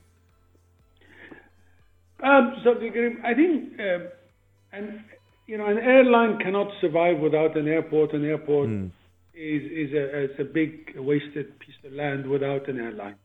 Um, 2.22 2.54
so 2.62 2.74
I 3.24 3.34
think, 3.34 3.78
um, 3.80 4.08
and 4.72 5.00
you 5.46 5.58
know, 5.58 5.66
an 5.66 5.78
airline 5.78 6.38
cannot 6.38 6.68
survive 6.80 7.18
without 7.18 7.56
an 7.56 7.66
airport. 7.66 8.12
An 8.14 8.24
airport 8.24 8.68
mm. 8.68 8.90
is 9.34 9.62
is 9.64 9.92
a, 9.92 10.24
is 10.24 10.40
a 10.40 10.44
big 10.44 10.94
wasted 10.96 11.58
piece 11.58 11.74
of 11.84 11.92
land 11.92 12.26
without 12.26 12.68
an 12.68 12.78
airline. 12.78 13.16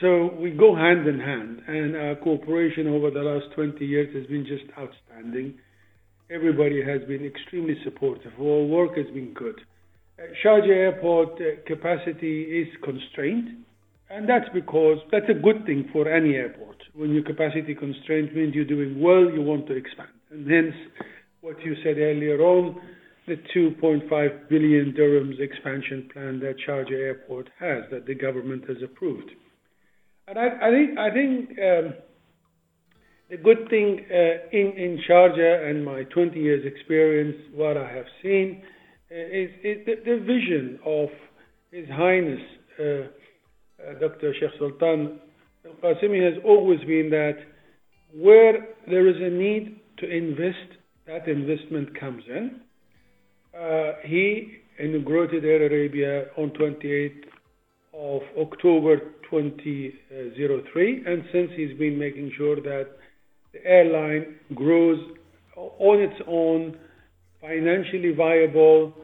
So 0.00 0.30
we 0.38 0.50
go 0.50 0.74
hand 0.74 1.06
in 1.08 1.18
hand, 1.18 1.62
and 1.66 1.96
our 1.96 2.16
cooperation 2.16 2.86
over 2.86 3.10
the 3.10 3.20
last 3.20 3.46
20 3.54 3.84
years 3.84 4.14
has 4.14 4.26
been 4.26 4.44
just 4.44 4.64
outstanding. 4.78 5.54
Everybody 6.30 6.84
has 6.84 7.00
been 7.08 7.24
extremely 7.24 7.76
supportive. 7.82 8.32
Our 8.38 8.64
work 8.64 8.96
has 8.96 9.06
been 9.06 9.32
good. 9.32 9.58
Uh, 10.18 10.24
Sharjah 10.44 10.68
Airport 10.68 11.40
uh, 11.40 11.62
capacity 11.66 12.42
is 12.42 12.68
constrained, 12.84 13.64
and 14.10 14.28
that's 14.28 14.48
because 14.52 14.98
that's 15.10 15.30
a 15.30 15.40
good 15.40 15.64
thing 15.64 15.88
for 15.92 16.12
any 16.12 16.34
airport. 16.34 16.76
When 16.94 17.14
your 17.14 17.24
capacity 17.24 17.74
constrained 17.74 18.34
means 18.34 18.54
you're 18.54 18.66
doing 18.66 19.00
well, 19.00 19.30
you 19.32 19.40
want 19.40 19.66
to 19.68 19.74
expand. 19.74 20.10
And 20.30 20.50
hence, 20.50 20.74
what 21.40 21.58
you 21.64 21.74
said 21.82 21.96
earlier 21.96 22.38
on, 22.42 22.78
the 23.26 23.36
2.5 23.56 24.48
billion 24.48 24.92
dirhams 24.92 25.40
expansion 25.40 26.08
plan 26.12 26.38
that 26.40 26.56
Sharjah 26.68 26.92
Airport 26.92 27.48
has, 27.58 27.84
that 27.90 28.06
the 28.06 28.14
government 28.14 28.64
has 28.68 28.76
approved. 28.84 29.30
I, 30.38 31.10
think 31.12 31.50
um, 31.58 31.94
the 33.30 33.36
good 33.36 33.68
thing 33.68 34.04
uh, 34.10 34.48
in 34.52 35.00
Sharjah 35.08 35.68
and 35.68 35.84
my 35.84 36.04
20 36.04 36.38
years 36.38 36.64
experience, 36.64 37.36
what 37.52 37.76
I 37.76 37.90
have 37.90 38.04
seen 38.22 38.62
uh, 39.10 39.14
is, 39.14 39.50
the, 39.62 40.18
vision 40.20 40.78
of 40.86 41.08
His 41.72 41.88
Highness 41.88 42.40
uh, 42.78 43.94
Dr. 44.00 44.32
Sheikh 44.38 44.50
Sultan 44.58 45.18
Al 45.64 45.72
Qasimi 45.82 46.22
has 46.24 46.40
always 46.44 46.80
been 46.80 47.10
that 47.10 47.38
where 48.14 48.68
there 48.86 49.08
is 49.08 49.16
a 49.16 49.34
need 49.34 49.80
to 49.98 50.08
invest, 50.08 50.78
that 51.06 51.26
investment 51.28 51.98
comes 51.98 52.22
in. 52.28 52.60
He 54.04 54.58
inaugurated 54.78 55.44
Air 55.44 55.66
Arabia 55.66 56.26
on 56.36 56.50
28th 56.50 57.29
of 58.00 58.22
October 58.38 58.98
2003, 59.30 61.04
and 61.06 61.24
since 61.32 61.50
he's 61.54 61.76
been 61.78 61.98
making 61.98 62.32
sure 62.36 62.56
that 62.56 62.86
the 63.52 63.64
airline 63.64 64.36
grows 64.54 64.98
on 65.56 66.00
its 66.00 66.20
own, 66.26 66.78
financially 67.42 68.12
viable, 68.16 68.94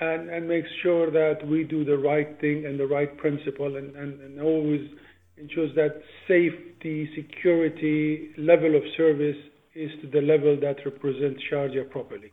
and, 0.00 0.28
and 0.30 0.46
makes 0.48 0.68
sure 0.82 1.10
that 1.10 1.44
we 1.46 1.64
do 1.64 1.84
the 1.84 1.96
right 1.96 2.40
thing 2.40 2.66
and 2.66 2.78
the 2.78 2.86
right 2.86 3.16
principle, 3.16 3.76
and, 3.76 3.96
and, 3.96 4.20
and 4.20 4.40
always 4.40 4.88
ensures 5.36 5.74
that 5.74 6.00
safety, 6.28 7.10
security, 7.16 8.30
level 8.38 8.76
of 8.76 8.82
service 8.96 9.36
is 9.74 9.90
to 10.02 10.08
the 10.08 10.20
level 10.20 10.56
that 10.60 10.76
represents 10.84 11.40
Sharjah 11.50 11.90
properly. 11.90 12.32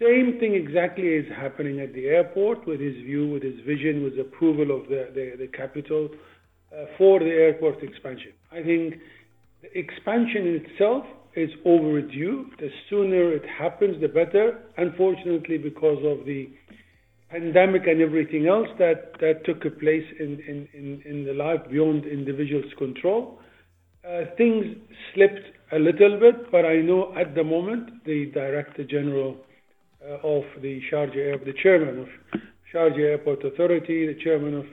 Same 0.00 0.38
thing 0.38 0.54
exactly 0.54 1.06
is 1.06 1.26
happening 1.34 1.80
at 1.80 1.94
the 1.94 2.06
airport 2.06 2.66
with 2.66 2.80
his 2.80 2.96
view, 2.96 3.28
with 3.28 3.42
his 3.42 3.58
vision, 3.66 4.04
with 4.04 4.18
approval 4.18 4.76
of 4.76 4.88
the, 4.88 5.08
the, 5.14 5.36
the 5.38 5.46
capital 5.46 6.10
uh, 6.70 6.84
for 6.98 7.18
the 7.18 7.30
airport 7.30 7.82
expansion. 7.82 8.32
I 8.52 8.62
think 8.62 8.94
the 9.62 9.78
expansion 9.78 10.46
in 10.46 10.66
itself 10.66 11.04
is 11.34 11.48
overdue. 11.64 12.46
The 12.58 12.68
sooner 12.90 13.32
it 13.32 13.44
happens, 13.46 14.00
the 14.02 14.08
better. 14.08 14.58
Unfortunately, 14.76 15.56
because 15.56 15.98
of 16.04 16.26
the 16.26 16.50
pandemic 17.30 17.86
and 17.86 18.02
everything 18.02 18.48
else 18.48 18.68
that, 18.78 19.12
that 19.20 19.46
took 19.46 19.62
place 19.80 20.04
in, 20.20 20.40
in, 20.46 20.68
in, 20.74 21.02
in 21.06 21.24
the 21.24 21.32
life 21.32 21.60
beyond 21.70 22.04
individuals' 22.04 22.72
control, 22.76 23.38
uh, 24.06 24.24
things 24.36 24.76
slipped 25.14 25.40
a 25.72 25.78
little 25.78 26.20
bit, 26.20 26.50
but 26.52 26.64
I 26.64 26.76
know 26.76 27.14
at 27.18 27.34
the 27.34 27.42
moment 27.42 28.04
the 28.04 28.26
Director 28.26 28.84
General 28.84 29.36
of 30.22 30.44
the 30.62 30.80
Sharjah 30.90 31.44
the 31.44 31.54
chairman 31.62 32.00
of 32.00 32.40
Sharjah 32.72 33.10
Airport 33.10 33.44
Authority, 33.44 34.06
the 34.06 34.18
chairman 34.22 34.54
of 34.54 34.66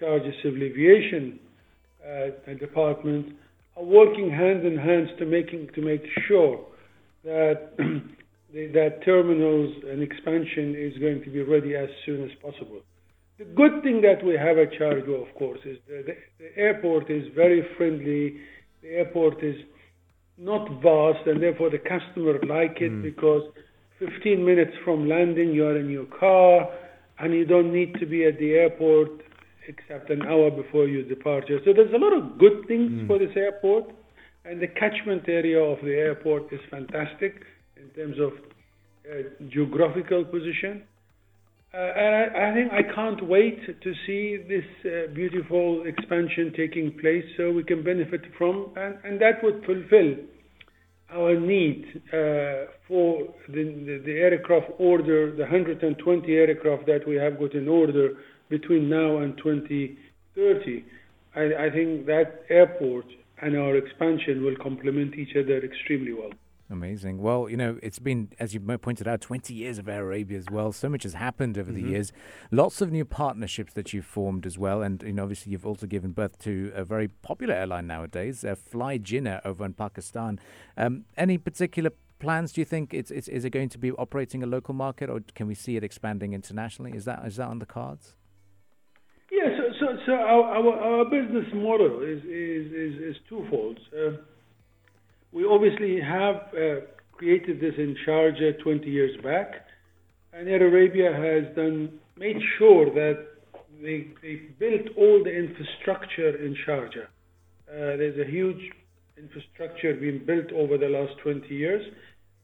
Sharjah 0.00 0.32
Civil 0.42 0.62
Aviation 0.62 1.38
uh, 2.06 2.52
Department, 2.54 3.34
are 3.76 3.84
working 3.84 4.30
hand 4.30 4.66
in 4.66 4.76
hand 4.76 5.08
to 5.18 5.26
making 5.26 5.68
to 5.74 5.82
make 5.82 6.02
sure 6.28 6.60
that 7.24 7.72
the, 8.52 8.66
that 8.68 9.02
terminals 9.04 9.74
and 9.88 10.02
expansion 10.02 10.74
is 10.76 10.96
going 10.98 11.22
to 11.24 11.30
be 11.30 11.42
ready 11.42 11.74
as 11.74 11.88
soon 12.04 12.24
as 12.24 12.30
possible. 12.42 12.80
The 13.38 13.44
good 13.44 13.82
thing 13.82 14.02
that 14.02 14.24
we 14.24 14.34
have 14.34 14.58
at 14.58 14.72
Sharjah, 14.72 15.28
of 15.28 15.34
course, 15.36 15.60
is 15.64 15.78
that 15.88 16.06
the, 16.06 16.16
the 16.38 16.56
airport 16.56 17.10
is 17.10 17.24
very 17.34 17.66
friendly. 17.76 18.40
The 18.82 18.88
airport 18.88 19.42
is 19.42 19.56
not 20.38 20.68
vast, 20.82 21.26
and 21.26 21.42
therefore 21.42 21.70
the 21.70 21.78
customer 21.78 22.34
like 22.46 22.80
it 22.80 22.92
mm. 22.92 23.02
because 23.02 23.42
15 24.10 24.44
minutes 24.44 24.72
from 24.84 25.08
landing, 25.08 25.52
you 25.52 25.66
are 25.66 25.78
in 25.78 25.88
your 25.90 26.06
car, 26.06 26.68
and 27.18 27.32
you 27.32 27.44
don't 27.44 27.72
need 27.72 27.94
to 28.00 28.06
be 28.06 28.24
at 28.24 28.38
the 28.38 28.52
airport 28.52 29.10
except 29.68 30.10
an 30.10 30.22
hour 30.22 30.50
before 30.50 30.86
your 30.88 31.04
departure. 31.04 31.58
So 31.64 31.72
there's 31.72 31.92
a 31.94 31.98
lot 31.98 32.12
of 32.12 32.38
good 32.38 32.66
things 32.66 32.90
mm. 32.90 33.06
for 33.06 33.18
this 33.18 33.30
airport, 33.36 33.84
and 34.44 34.60
the 34.60 34.66
catchment 34.66 35.28
area 35.28 35.60
of 35.60 35.78
the 35.84 35.92
airport 35.92 36.52
is 36.52 36.60
fantastic 36.70 37.42
in 37.76 37.88
terms 37.90 38.16
of 38.18 38.32
uh, 39.08 39.28
geographical 39.48 40.24
position. 40.24 40.82
Uh, 41.74 41.78
and 41.78 42.14
I, 42.14 42.50
I, 42.50 42.54
think 42.54 42.72
I 42.72 42.94
can't 42.94 43.26
wait 43.26 43.58
to 43.66 43.92
see 44.06 44.36
this 44.46 44.64
uh, 44.84 45.12
beautiful 45.14 45.84
expansion 45.86 46.52
taking 46.56 46.98
place 47.00 47.24
so 47.36 47.50
we 47.50 47.64
can 47.64 47.82
benefit 47.82 48.20
from, 48.36 48.72
and, 48.76 48.98
and 49.04 49.20
that 49.22 49.42
would 49.42 49.64
fulfill 49.64 50.16
our 51.14 51.38
need 51.38 52.02
uh, 52.08 52.70
for 52.88 53.28
the, 53.48 54.04
aircraft 54.06 54.70
order, 54.78 55.30
the 55.32 55.42
120 55.42 56.34
aircraft 56.34 56.86
that 56.86 57.06
we 57.06 57.16
have 57.16 57.38
got 57.38 57.54
in 57.54 57.68
order 57.68 58.14
between 58.48 58.88
now 58.88 59.18
and 59.18 59.36
2030, 59.38 60.84
I, 61.34 61.66
I 61.66 61.70
think 61.70 62.06
that 62.06 62.44
airport 62.48 63.06
and 63.40 63.56
our 63.56 63.76
expansion 63.76 64.44
will 64.44 64.56
complement 64.56 65.14
each 65.14 65.36
other 65.36 65.58
extremely 65.58 66.12
well. 66.12 66.30
Amazing. 66.72 67.20
Well, 67.20 67.50
you 67.50 67.56
know, 67.58 67.78
it's 67.82 67.98
been, 67.98 68.30
as 68.40 68.54
you 68.54 68.60
pointed 68.60 69.06
out, 69.06 69.20
20 69.20 69.52
years 69.52 69.76
of 69.76 69.90
Air 69.90 70.04
Arabia 70.04 70.38
as 70.38 70.46
well. 70.50 70.72
So 70.72 70.88
much 70.88 71.02
has 71.02 71.12
happened 71.12 71.58
over 71.58 71.70
mm-hmm. 71.70 71.84
the 71.84 71.90
years. 71.90 72.12
Lots 72.50 72.80
of 72.80 72.90
new 72.90 73.04
partnerships 73.04 73.74
that 73.74 73.92
you've 73.92 74.06
formed 74.06 74.46
as 74.46 74.58
well. 74.58 74.80
And, 74.80 75.02
you 75.02 75.12
know, 75.12 75.24
obviously, 75.24 75.52
you've 75.52 75.66
also 75.66 75.86
given 75.86 76.12
birth 76.12 76.38
to 76.40 76.72
a 76.74 76.82
very 76.82 77.08
popular 77.08 77.54
airline 77.54 77.86
nowadays, 77.86 78.42
uh, 78.42 78.54
Fly 78.54 78.98
Jinnah 78.98 79.44
over 79.44 79.66
in 79.66 79.74
Pakistan. 79.74 80.40
Um, 80.78 81.04
any 81.18 81.36
particular 81.36 81.90
plans, 82.18 82.54
do 82.54 82.62
you 82.62 82.64
think? 82.64 82.94
It's, 82.94 83.10
it's, 83.10 83.28
is 83.28 83.44
it 83.44 83.50
going 83.50 83.68
to 83.68 83.78
be 83.78 83.92
operating 83.92 84.42
a 84.42 84.46
local 84.46 84.72
market 84.72 85.10
or 85.10 85.20
can 85.34 85.46
we 85.46 85.54
see 85.54 85.76
it 85.76 85.84
expanding 85.84 86.32
internationally? 86.32 86.92
Is 86.92 87.04
that 87.04 87.22
is 87.26 87.36
that 87.36 87.48
on 87.48 87.58
the 87.58 87.66
cards? 87.66 88.14
Yeah, 89.30 89.48
so, 89.58 89.64
so, 89.78 89.86
so 90.06 90.12
our, 90.12 90.42
our, 90.56 90.80
our 90.80 91.04
business 91.04 91.46
model 91.54 92.02
is, 92.02 92.22
is, 92.24 92.72
is, 92.72 93.00
is 93.00 93.16
twofold. 93.28 93.78
Uh, 93.92 94.16
we 95.32 95.46
obviously 95.46 96.00
have 96.00 96.36
uh, 96.54 96.84
created 97.12 97.60
this 97.60 97.74
in 97.78 97.96
Sharjah 98.06 98.62
20 98.62 98.88
years 98.88 99.20
back, 99.22 99.66
and 100.32 100.48
Air 100.48 100.66
Arabia 100.66 101.12
has 101.12 101.56
done 101.56 101.98
made 102.16 102.36
sure 102.58 102.86
that 102.86 103.26
they, 103.82 104.08
they 104.22 104.42
built 104.58 104.88
all 104.96 105.24
the 105.24 105.30
infrastructure 105.30 106.36
in 106.44 106.54
Sharjah. 106.66 107.06
Uh, 107.68 107.96
there's 107.96 108.18
a 108.18 108.30
huge 108.30 108.60
infrastructure 109.16 109.94
being 109.94 110.24
built 110.24 110.52
over 110.52 110.76
the 110.76 110.88
last 110.88 111.12
20 111.22 111.48
years 111.54 111.82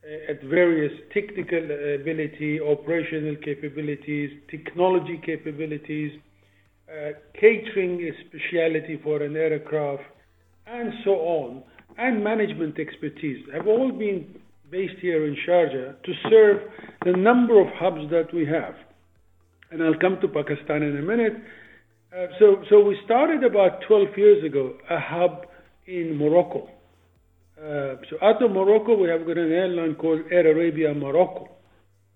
uh, 0.04 0.32
at 0.32 0.42
various 0.44 0.92
technical 1.12 1.58
ability, 1.58 2.60
operational 2.60 3.36
capabilities, 3.44 4.30
technology 4.50 5.20
capabilities, 5.24 6.12
uh, 6.88 7.10
catering 7.34 8.10
speciality 8.26 8.98
for 9.02 9.22
an 9.22 9.36
aircraft, 9.36 10.04
and 10.66 10.92
so 11.04 11.10
on 11.10 11.62
and 11.98 12.22
management 12.22 12.78
expertise 12.78 13.44
have 13.52 13.66
all 13.66 13.90
been 13.90 14.34
based 14.70 14.98
here 15.00 15.26
in 15.26 15.36
Sharjah 15.46 16.02
to 16.02 16.12
serve 16.30 16.58
the 17.04 17.12
number 17.12 17.60
of 17.60 17.66
hubs 17.74 18.10
that 18.10 18.32
we 18.32 18.46
have. 18.46 18.74
And 19.70 19.82
I'll 19.82 19.98
come 19.98 20.18
to 20.20 20.28
Pakistan 20.28 20.82
in 20.82 20.96
a 20.96 21.02
minute. 21.02 21.34
Uh, 22.16 22.26
so, 22.38 22.62
so 22.70 22.80
we 22.80 22.96
started 23.04 23.44
about 23.44 23.82
12 23.86 24.08
years 24.16 24.44
ago 24.44 24.74
a 24.88 24.98
hub 24.98 25.46
in 25.86 26.16
Morocco. 26.16 26.70
Uh, 27.58 27.96
so 28.08 28.16
out 28.22 28.42
of 28.42 28.52
Morocco, 28.52 28.96
we 28.96 29.08
have 29.08 29.26
got 29.26 29.36
an 29.36 29.50
airline 29.50 29.94
called 29.96 30.20
Air 30.30 30.50
Arabia 30.52 30.94
Morocco, 30.94 31.48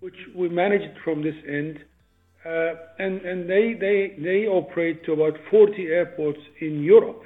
which 0.01 0.15
we 0.37 0.49
managed 0.49 0.97
from 1.05 1.23
this 1.23 1.35
end. 1.47 1.79
Uh, 2.45 2.75
and 2.99 3.21
and 3.23 3.49
they, 3.49 3.75
they, 3.79 4.17
they 4.23 4.47
operate 4.47 5.05
to 5.05 5.13
about 5.13 5.35
40 5.51 5.87
airports 5.87 6.41
in 6.61 6.83
Europe. 6.83 7.23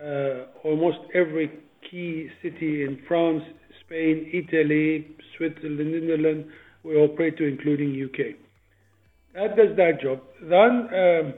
Uh, 0.00 0.46
almost 0.64 0.98
every 1.14 1.50
key 1.90 2.28
city 2.42 2.82
in 2.82 3.00
France, 3.06 3.42
Spain, 3.84 4.30
Italy, 4.32 5.06
Switzerland, 5.36 5.92
Netherlands, 5.92 6.48
we 6.84 6.96
operate 6.96 7.36
to, 7.38 7.44
including 7.44 7.90
UK. 8.04 8.36
That 9.34 9.56
does 9.56 9.76
that 9.76 10.00
job. 10.00 10.20
Then, 10.42 10.88
um, 10.92 11.34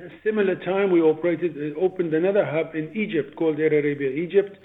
a 0.00 0.10
similar 0.22 0.56
time, 0.56 0.90
we 0.90 1.00
operated, 1.00 1.56
uh, 1.56 1.78
opened 1.80 2.12
another 2.14 2.44
hub 2.44 2.74
in 2.74 2.94
Egypt 2.96 3.36
called 3.36 3.58
Air 3.58 3.72
Arabia 3.72 4.10
Egypt. 4.10 4.58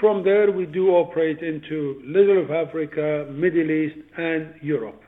From 0.00 0.24
there, 0.24 0.50
we 0.50 0.66
do 0.66 0.90
operate 0.90 1.40
into 1.40 2.02
little 2.04 2.42
of 2.42 2.50
Africa, 2.50 3.26
Middle 3.30 3.70
East, 3.70 3.96
and 4.16 4.54
Europe. 4.60 5.00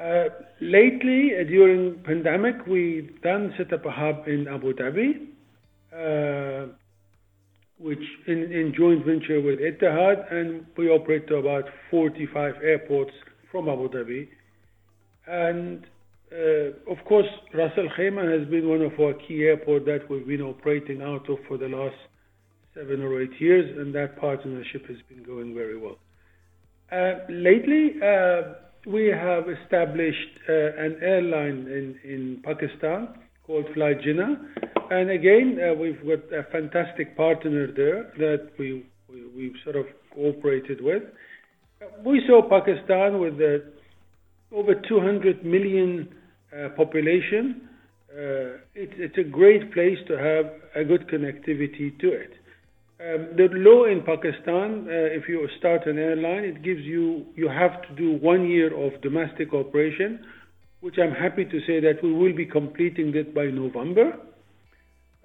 Uh, 0.00 0.26
lately, 0.60 1.32
uh, 1.34 1.44
during 1.44 1.98
pandemic, 2.04 2.66
we 2.66 3.10
then 3.22 3.52
set 3.56 3.72
up 3.72 3.84
a 3.86 3.90
hub 3.90 4.28
in 4.28 4.46
Abu 4.46 4.74
Dhabi, 4.74 5.26
which 7.78 8.02
in, 8.26 8.42
in 8.44 8.72
joint 8.76 9.04
venture 9.04 9.40
with 9.40 9.58
Etihad, 9.58 10.32
and 10.32 10.64
we 10.76 10.88
operate 10.88 11.28
to 11.28 11.36
about 11.36 11.64
45 11.90 12.54
airports 12.62 13.12
from 13.50 13.68
Abu 13.68 13.88
Dhabi. 13.88 14.28
And 15.26 15.86
uh, 16.32 16.90
of 16.90 17.04
course, 17.04 17.26
Ras 17.54 17.72
Al 17.76 17.88
Khaimah 17.98 18.38
has 18.38 18.48
been 18.48 18.68
one 18.68 18.82
of 18.82 18.98
our 18.98 19.14
key 19.14 19.44
airports 19.44 19.86
that 19.86 20.08
we've 20.08 20.26
been 20.26 20.42
operating 20.42 21.02
out 21.02 21.28
of 21.28 21.38
for 21.46 21.58
the 21.58 21.68
last 21.68 21.96
seven 22.74 23.02
or 23.02 23.20
eight 23.22 23.40
years, 23.40 23.76
and 23.78 23.94
that 23.94 24.18
partnership 24.18 24.86
has 24.86 24.96
been 25.08 25.22
going 25.22 25.54
very 25.54 25.78
well. 25.78 25.98
Uh, 26.90 27.14
lately, 27.28 27.94
uh, 28.02 28.54
we 28.86 29.06
have 29.08 29.44
established 29.48 30.38
an 30.48 30.96
airline 31.02 31.66
in, 31.66 31.98
in 32.04 32.42
Pakistan 32.44 33.08
called 33.46 33.66
Fly 33.74 33.94
Jinnah, 33.94 34.36
and 34.90 35.10
again, 35.10 35.58
uh, 35.60 35.74
we've 35.74 36.00
got 36.04 36.32
a 36.32 36.44
fantastic 36.50 37.16
partner 37.16 37.66
there 37.72 38.12
that 38.18 38.50
we, 38.58 38.86
we 39.08 39.26
we've 39.36 39.56
sort 39.64 39.76
of 39.76 39.86
cooperated 40.14 40.80
with. 40.80 41.02
We 42.04 42.22
saw 42.26 42.48
Pakistan 42.48 43.20
with 43.20 43.38
the 43.38 43.64
over 44.52 44.74
200 44.74 45.44
million 45.44 46.08
uh, 46.52 46.68
population. 46.76 47.68
Uh, 48.10 48.62
it, 48.74 48.90
it's 48.96 49.18
a 49.18 49.24
great 49.24 49.72
place 49.72 49.98
to 50.08 50.14
have 50.14 50.46
a 50.74 50.84
good 50.84 51.08
connectivity 51.08 51.98
to 52.00 52.08
it. 52.08 52.32
Um, 52.98 53.36
the 53.36 53.48
law 53.52 53.84
in 53.84 54.02
Pakistan, 54.02 54.86
uh, 54.88 55.18
if 55.18 55.28
you 55.28 55.46
start 55.58 55.86
an 55.86 55.98
airline, 55.98 56.44
it 56.44 56.62
gives 56.62 56.80
you 56.80 57.26
you 57.34 57.48
have 57.48 57.82
to 57.82 57.94
do 57.94 58.16
one 58.16 58.48
year 58.48 58.72
of 58.72 59.00
domestic 59.02 59.52
operation, 59.52 60.24
which 60.80 60.96
I'm 60.98 61.12
happy 61.12 61.44
to 61.44 61.60
say 61.66 61.80
that 61.80 62.02
we 62.02 62.12
will 62.12 62.34
be 62.34 62.46
completing 62.46 63.12
that 63.12 63.34
by 63.34 63.46
November. 63.46 64.18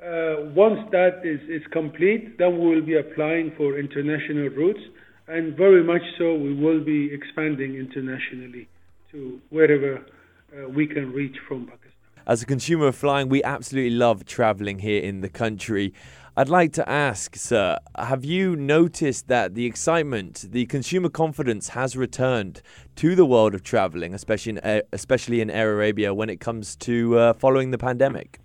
Uh, 0.02 0.50
once 0.56 0.80
that 0.92 1.22
is, 1.24 1.62
complete, 1.72 2.38
then 2.40 2.60
we 2.60 2.76
will 2.76 2.82
be 2.82 2.98
applying 2.98 3.52
for 3.56 3.78
international 3.78 4.50
routes, 4.50 4.80
and 5.28 5.56
very 5.56 5.84
much 5.84 6.02
so 6.18 6.34
we 6.34 6.54
will 6.54 6.84
be 6.84 7.14
expanding 7.14 7.76
internationally 7.76 8.68
to 9.12 9.40
wherever 9.50 9.98
uh, 9.98 10.70
we 10.70 10.88
can 10.88 11.12
reach 11.12 11.36
from 11.48 11.68
Pakistan. 11.68 11.92
As 12.26 12.42
a 12.42 12.46
consumer 12.46 12.88
of 12.88 12.96
flying, 12.96 13.30
we 13.30 13.44
absolutely 13.44 13.96
love 13.96 14.26
traveling 14.26 14.80
here 14.80 15.02
in 15.02 15.22
the 15.22 15.30
country. 15.30 15.94
I'd 16.38 16.48
like 16.48 16.72
to 16.74 16.88
ask, 16.88 17.36
sir, 17.36 17.78
have 17.98 18.24
you 18.24 18.56
noticed 18.56 19.28
that 19.28 19.54
the 19.54 19.66
excitement, 19.66 20.46
the 20.50 20.66
consumer 20.68 21.10
confidence 21.10 21.70
has 21.70 21.98
returned 21.98 22.62
to 22.96 23.16
the 23.16 23.26
world 23.26 23.54
of 23.54 23.64
traveling, 23.64 24.14
especially 24.14 24.58
in, 24.64 24.82
especially 24.94 25.42
in 25.42 25.50
Air 25.50 25.74
Arabia 25.74 26.14
when 26.14 26.30
it 26.30 26.40
comes 26.40 26.78
to 26.78 27.18
uh, 27.18 27.34
following 27.34 27.72
the 27.72 27.78
pandemic? 27.78 28.40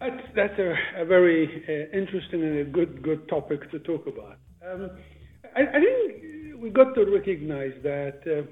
That's, 0.00 0.22
that's 0.34 0.58
a, 0.58 0.74
a 1.02 1.04
very 1.04 1.62
uh, 1.68 1.94
interesting 1.94 2.42
and 2.42 2.58
a 2.60 2.64
good 2.64 3.02
good 3.02 3.28
topic 3.28 3.70
to 3.70 3.78
talk 3.80 4.06
about. 4.06 4.38
Um, 4.66 4.90
I, 5.54 5.60
I, 5.60 5.80
think 5.80 6.62
we 6.62 6.70
got 6.70 6.94
to 6.94 7.04
recognize 7.04 7.72
that 7.82 8.20
uh, 8.26 8.46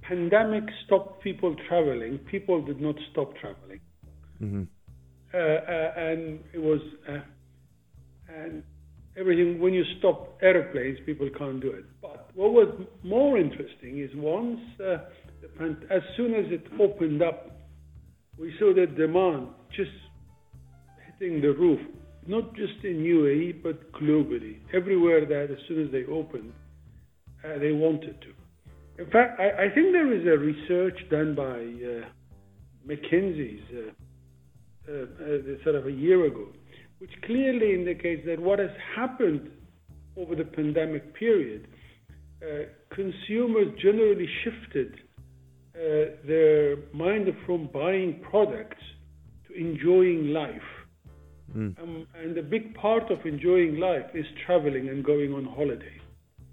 pandemic 0.00 0.64
stopped 0.86 1.22
people 1.22 1.54
traveling. 1.68 2.18
People 2.18 2.60
did 2.64 2.80
not 2.80 2.96
stop 3.12 3.36
traveling. 3.36 3.80
Mm-hmm. 4.42 4.62
Uh, 5.34 5.38
uh, 5.38 5.92
and 5.96 6.40
it 6.52 6.58
was 6.58 6.80
uh, 7.08 7.18
and 8.28 8.62
everything. 9.16 9.60
When 9.60 9.72
you 9.72 9.84
stop 9.98 10.38
airplanes, 10.42 10.98
people 11.06 11.28
can't 11.38 11.60
do 11.60 11.70
it. 11.70 11.84
But 12.02 12.30
what 12.34 12.52
was 12.52 12.68
more 13.02 13.38
interesting 13.38 14.00
is 14.00 14.10
once, 14.14 14.60
as 14.80 16.02
soon 16.16 16.34
as 16.34 16.46
it 16.50 16.64
opened 16.78 17.22
up, 17.22 17.50
we 18.38 18.52
saw 18.58 18.74
the 18.74 18.86
demand 18.86 19.48
just 19.74 19.90
hitting 21.18 21.40
the 21.40 21.52
roof, 21.52 21.80
not 22.26 22.54
just 22.54 22.84
in 22.84 22.98
UAE 22.98 23.62
but 23.62 23.92
globally. 23.92 24.58
Everywhere 24.74 25.24
that 25.24 25.50
as 25.50 25.58
soon 25.66 25.84
as 25.86 25.92
they 25.92 26.04
opened, 26.04 26.52
uh, 27.44 27.58
they 27.58 27.72
wanted 27.72 28.20
to. 28.20 29.02
In 29.02 29.10
fact, 29.10 29.40
I, 29.40 29.64
I, 29.64 29.74
think 29.74 29.92
there 29.92 30.12
is 30.12 30.26
a 30.26 30.38
research 30.38 30.98
done 31.10 31.34
by 31.34 31.42
uh, 31.42 32.06
McKinsey's 32.86 33.62
uh, 33.74 33.90
uh, 34.88 34.92
uh, 34.92 35.62
sort 35.62 35.76
of 35.76 35.86
a 35.86 35.92
year 35.92 36.26
ago, 36.26 36.48
which 36.98 37.10
clearly 37.24 37.72
indicates 37.72 38.26
that 38.26 38.40
what 38.40 38.58
has 38.58 38.70
happened 38.96 39.50
over 40.16 40.34
the 40.34 40.44
pandemic 40.44 41.14
period, 41.14 41.68
uh, 42.42 42.64
consumers 42.90 43.68
generally 43.80 44.28
shifted 44.42 44.94
their 46.26 46.76
mind 46.92 47.26
from 47.46 47.68
buying 47.72 48.20
products 48.28 48.82
to 49.46 49.54
enjoying 49.54 50.28
life. 50.28 50.70
Mm. 51.56 51.80
Um, 51.80 52.06
and 52.20 52.36
a 52.36 52.42
big 52.42 52.74
part 52.74 53.10
of 53.10 53.24
enjoying 53.24 53.78
life 53.78 54.06
is 54.14 54.26
traveling 54.46 54.88
and 54.88 55.04
going 55.04 55.32
on 55.32 55.44
holiday. 55.44 56.00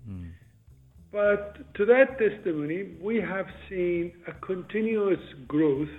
Mm. 0.08 0.32
But 1.12 1.74
to 1.76 1.86
that 1.86 2.20
testimony, 2.20 2.96
we 3.02 3.16
have 3.18 3.48
seen 3.70 4.14
a 4.28 4.34
continuous 4.46 5.20
growth 5.48 5.90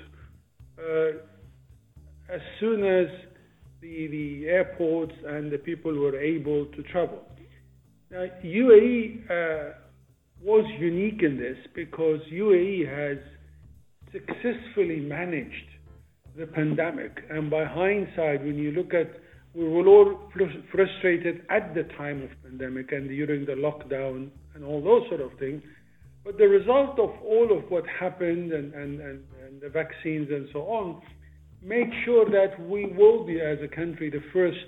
uh, 0.79 1.11
as 2.33 2.41
soon 2.59 2.85
as 2.85 3.09
the, 3.81 4.07
the 4.09 4.47
airports 4.47 5.15
and 5.27 5.51
the 5.51 5.59
people 5.59 5.93
were 5.99 6.19
able 6.19 6.67
to 6.67 6.83
travel. 6.85 7.23
Now, 8.11 8.27
UAE 8.45 9.31
uh, 9.31 9.73
was 10.43 10.65
unique 10.79 11.23
in 11.23 11.39
this 11.39 11.57
because 11.75 12.21
UAE 12.33 12.89
has 12.89 13.19
successfully 14.13 15.01
managed 15.01 15.55
the 16.37 16.47
pandemic. 16.47 17.25
And 17.31 17.51
by 17.51 17.65
hindsight, 17.65 18.45
when 18.45 18.59
you 18.59 18.73
look 18.73 18.95
at, 18.95 19.11
we 19.55 19.69
were 19.69 19.87
all 19.87 20.31
frustrated 20.73 21.43
at 21.51 21.75
the 21.75 21.85
time 21.97 22.23
of 22.23 22.31
pandemic 22.43 22.93
and 22.93 23.09
during 23.09 23.47
the 23.47 23.53
lockdown 23.53 24.31
and 24.55 24.65
all 24.65 24.83
those 24.83 25.09
sort 25.09 25.21
of 25.21 25.37
things. 25.39 25.63
But 26.25 26.39
the 26.39 26.47
result 26.47 26.99
of 26.99 27.11
all 27.25 27.57
of 27.57 27.71
what 27.71 27.85
happened 27.87 28.53
and, 28.53 28.75
and, 28.75 29.01
and, 29.01 29.25
and 29.45 29.61
the 29.61 29.69
vaccines 29.69 30.29
and 30.31 30.49
so 30.53 30.61
on 30.61 31.01
make 31.63 31.89
sure 32.05 32.25
that 32.31 32.61
we 32.69 32.87
will 32.87 33.25
be, 33.25 33.41
as 33.41 33.59
a 33.63 33.69
country, 33.69 34.11
the 34.11 34.23
first 34.33 34.59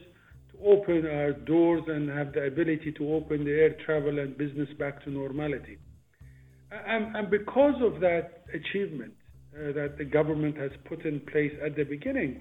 to 0.53 0.65
open 0.65 1.07
our 1.07 1.33
doors 1.33 1.83
and 1.87 2.09
have 2.11 2.33
the 2.33 2.45
ability 2.47 2.93
to 2.99 3.15
open 3.15 3.45
the 3.45 3.51
air 3.51 3.77
travel 3.85 4.19
and 4.19 4.37
business 4.37 4.69
back 4.79 5.03
to 5.05 5.11
normality. 5.11 5.79
And, 6.71 7.17
and 7.17 7.31
because 7.31 7.75
of 7.83 8.01
that 8.01 8.45
achievement 8.55 9.15
uh, 9.55 9.73
that 9.73 9.97
the 9.99 10.05
government 10.05 10.57
has 10.57 10.71
put 10.87 11.05
in 11.05 11.21
place 11.21 11.53
at 11.65 11.77
the 11.77 11.85
beginning, 11.85 12.41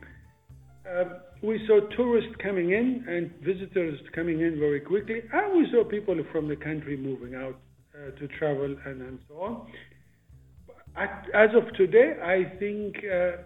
um, 0.89 1.17
we 1.43 1.59
saw 1.67 1.79
tourists 1.95 2.33
coming 2.41 2.71
in 2.71 3.05
and 3.07 3.31
visitors 3.43 3.99
coming 4.13 4.41
in 4.41 4.59
very 4.59 4.79
quickly, 4.79 5.21
and 5.31 5.57
we 5.57 5.67
saw 5.71 5.83
people 5.83 6.15
from 6.31 6.47
the 6.47 6.55
country 6.55 6.97
moving 6.97 7.35
out 7.35 7.59
uh, 7.95 8.11
to 8.19 8.27
travel 8.39 8.75
and, 8.85 9.01
and 9.01 9.19
so 9.27 9.35
on. 9.35 9.67
As 10.97 11.49
of 11.55 11.73
today, 11.75 12.15
I 12.21 12.57
think 12.59 12.97
uh, 12.97 13.37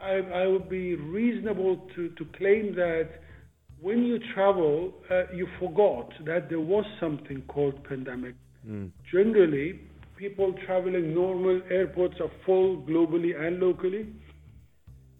I, 0.00 0.42
I 0.42 0.46
would 0.46 0.68
be 0.68 0.94
reasonable 0.94 1.88
to, 1.94 2.08
to 2.10 2.24
claim 2.36 2.74
that 2.74 3.08
when 3.80 4.04
you 4.04 4.18
travel, 4.34 4.94
uh, 5.10 5.24
you 5.34 5.46
forgot 5.60 6.10
that 6.24 6.48
there 6.48 6.60
was 6.60 6.84
something 7.00 7.42
called 7.48 7.84
pandemic. 7.84 8.34
Mm. 8.66 8.90
Generally, 9.12 9.80
people 10.16 10.54
traveling 10.66 11.14
normal 11.14 11.60
airports 11.70 12.14
are 12.20 12.30
full 12.44 12.82
globally 12.82 13.38
and 13.38 13.60
locally, 13.60 14.06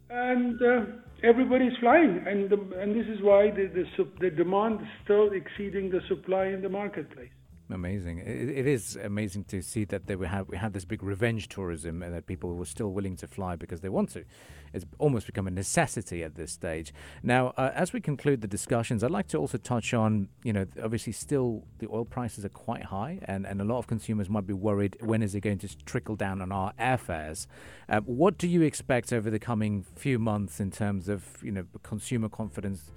and 0.09 0.61
uh, 0.63 0.85
everybody's 1.23 1.77
flying, 1.81 2.25
and 2.27 2.49
the, 2.49 2.57
and 2.81 2.95
this 2.99 3.07
is 3.07 3.23
why 3.23 3.51
the 3.51 3.69
the, 3.75 4.05
the 4.21 4.31
demand 4.31 4.81
is 4.81 4.89
still 5.05 5.31
exceeding 5.33 5.91
the 5.91 6.01
supply 6.09 6.47
in 6.47 6.63
the 6.63 6.69
marketplace. 6.69 7.36
Amazing. 7.69 8.19
It, 8.19 8.49
it 8.49 8.67
is 8.67 8.97
amazing 8.97 9.45
to 9.45 9.61
see 9.61 9.85
that 9.87 10.07
they 10.07 10.15
we 10.15 10.29
have 10.29 10.49
we 10.49 10.57
had 10.57 10.73
this 10.73 10.85
big 10.85 11.03
revenge 11.03 11.49
tourism 11.49 12.01
and 12.03 12.15
that 12.15 12.27
people 12.27 12.55
were 12.55 12.65
still 12.65 12.93
willing 12.93 13.17
to 13.17 13.27
fly 13.27 13.57
because 13.57 13.81
they 13.81 13.89
want 13.89 14.11
to. 14.11 14.25
It's 14.73 14.85
almost 14.99 15.27
become 15.27 15.49
a 15.49 15.51
necessity 15.51 16.23
at 16.23 16.37
this 16.37 16.53
stage. 16.53 16.93
Now, 17.23 17.55
uh, 17.57 17.73
as 17.75 17.93
we 17.93 18.01
conclude 18.01 18.41
the 18.41 18.47
discussions, 18.47 19.03
I'd 19.03 19.11
like 19.11 19.27
to 19.29 19.39
also 19.39 19.59
touch 19.59 19.95
on, 19.95 20.29
you 20.45 20.53
know, 20.53 20.67
obviously 20.83 21.13
still 21.13 21.65
the 21.79 21.89
oil 21.89 22.05
prices 22.05 22.45
are 22.45 22.51
quite 22.51 22.85
high, 22.85 23.19
and, 23.23 23.47
and 23.47 23.61
a 23.61 23.65
lot 23.65 23.79
of 23.79 23.87
consumers 23.87 24.29
might 24.29 24.47
be 24.47 24.53
worried 24.53 24.97
when 25.01 25.23
is 25.23 25.35
it 25.35 25.41
going 25.41 25.59
to 25.59 25.77
trickle 25.85 26.15
down 26.15 26.43
on 26.43 26.53
our 26.53 26.73
airfares. 26.79 27.47
Uh, 27.89 28.01
what 28.01 28.39
do 28.39 28.47
you 28.47 28.63
expect 28.63 29.13
over 29.13 29.31
the 29.31 29.39
coming 29.39 29.85
few 29.97 30.19
months 30.19 30.61
in 30.61 30.71
terms 30.71 31.09
of, 31.09 31.43
you 31.43 31.51
know, 31.51 31.65
consumer 31.83 32.29
confidence 32.29 32.91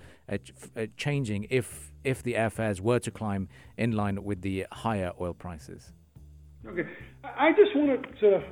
changing 0.98 1.48
if 1.50 1.92
if 2.04 2.24
the 2.24 2.34
airfares 2.34 2.80
were 2.80 3.00
to 3.00 3.12
climb 3.12 3.50
in 3.78 3.92
line 3.92 4.24
with 4.24 4.42
the 4.42 4.66
higher 4.72 5.12
oil 5.20 5.34
prices? 5.34 5.92
Okay, 6.66 6.88
I 7.24 7.52
just 7.52 7.76
want 7.76 8.06
to 8.20 8.44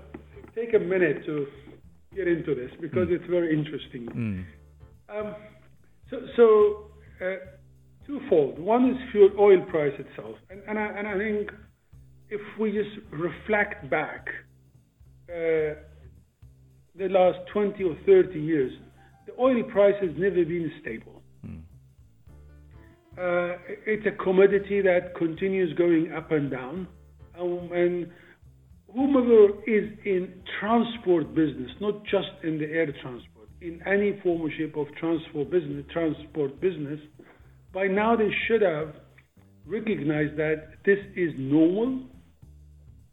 take 0.56 0.74
a 0.74 0.80
minute 0.80 1.26
to 1.26 1.48
get 2.16 2.28
into 2.28 2.56
this 2.56 2.72
because 2.82 3.08
mm. 3.08 3.12
it's 3.12 3.26
very 3.30 3.58
interesting. 3.58 4.08
Mm. 4.08 4.46
Um, 5.10 5.36
so, 6.10 6.18
so 6.36 7.26
uh, 7.26 7.36
twofold. 8.06 8.60
One 8.60 8.90
is 8.92 8.98
fuel 9.12 9.30
oil 9.40 9.62
price 9.66 9.94
itself, 10.00 10.38
and, 10.50 10.62
and, 10.68 10.80
I, 10.80 10.86
and 10.86 11.08
I 11.08 11.18
think 11.18 11.52
if 12.30 12.42
we 12.60 12.72
just 12.72 12.90
reflect 13.12 13.90
back 13.90 14.28
uh, 15.30 15.76
the 16.96 17.10
last 17.10 17.40
20 17.54 17.84
or 17.84 17.98
30 18.06 18.40
years, 18.40 18.72
the 19.26 19.34
oil 19.40 19.64
price 19.64 19.96
has 20.02 20.12
never 20.18 20.44
been 20.44 20.72
stable. 20.82 21.17
Uh, 23.18 23.58
it's 23.88 24.06
a 24.06 24.24
commodity 24.24 24.80
that 24.82 25.16
continues 25.16 25.74
going 25.76 26.12
up 26.14 26.32
and 26.32 26.52
down. 26.52 26.88
Um, 27.40 27.70
and 27.74 28.12
whomever 28.94 29.60
is 29.66 29.90
in 30.06 30.34
transport 30.60 31.34
business, 31.34 31.72
not 31.82 32.04
just 32.04 32.30
in 32.44 32.60
the 32.60 32.66
air 32.66 32.86
transport, 33.02 33.50
in 33.62 33.82
any 33.88 34.20
form 34.22 34.42
or 34.42 34.52
shape 34.52 34.78
of 34.78 34.88
transport 35.00 35.50
business, 35.50 35.84
transport 35.92 36.62
business, 36.62 37.00
by 37.74 37.88
now 37.88 38.16
they 38.16 38.30
should 38.48 38.62
have 38.62 38.94
recognized 39.66 40.38
that 40.38 40.74
this 40.86 41.00
is 41.16 41.34
normal, 41.38 42.04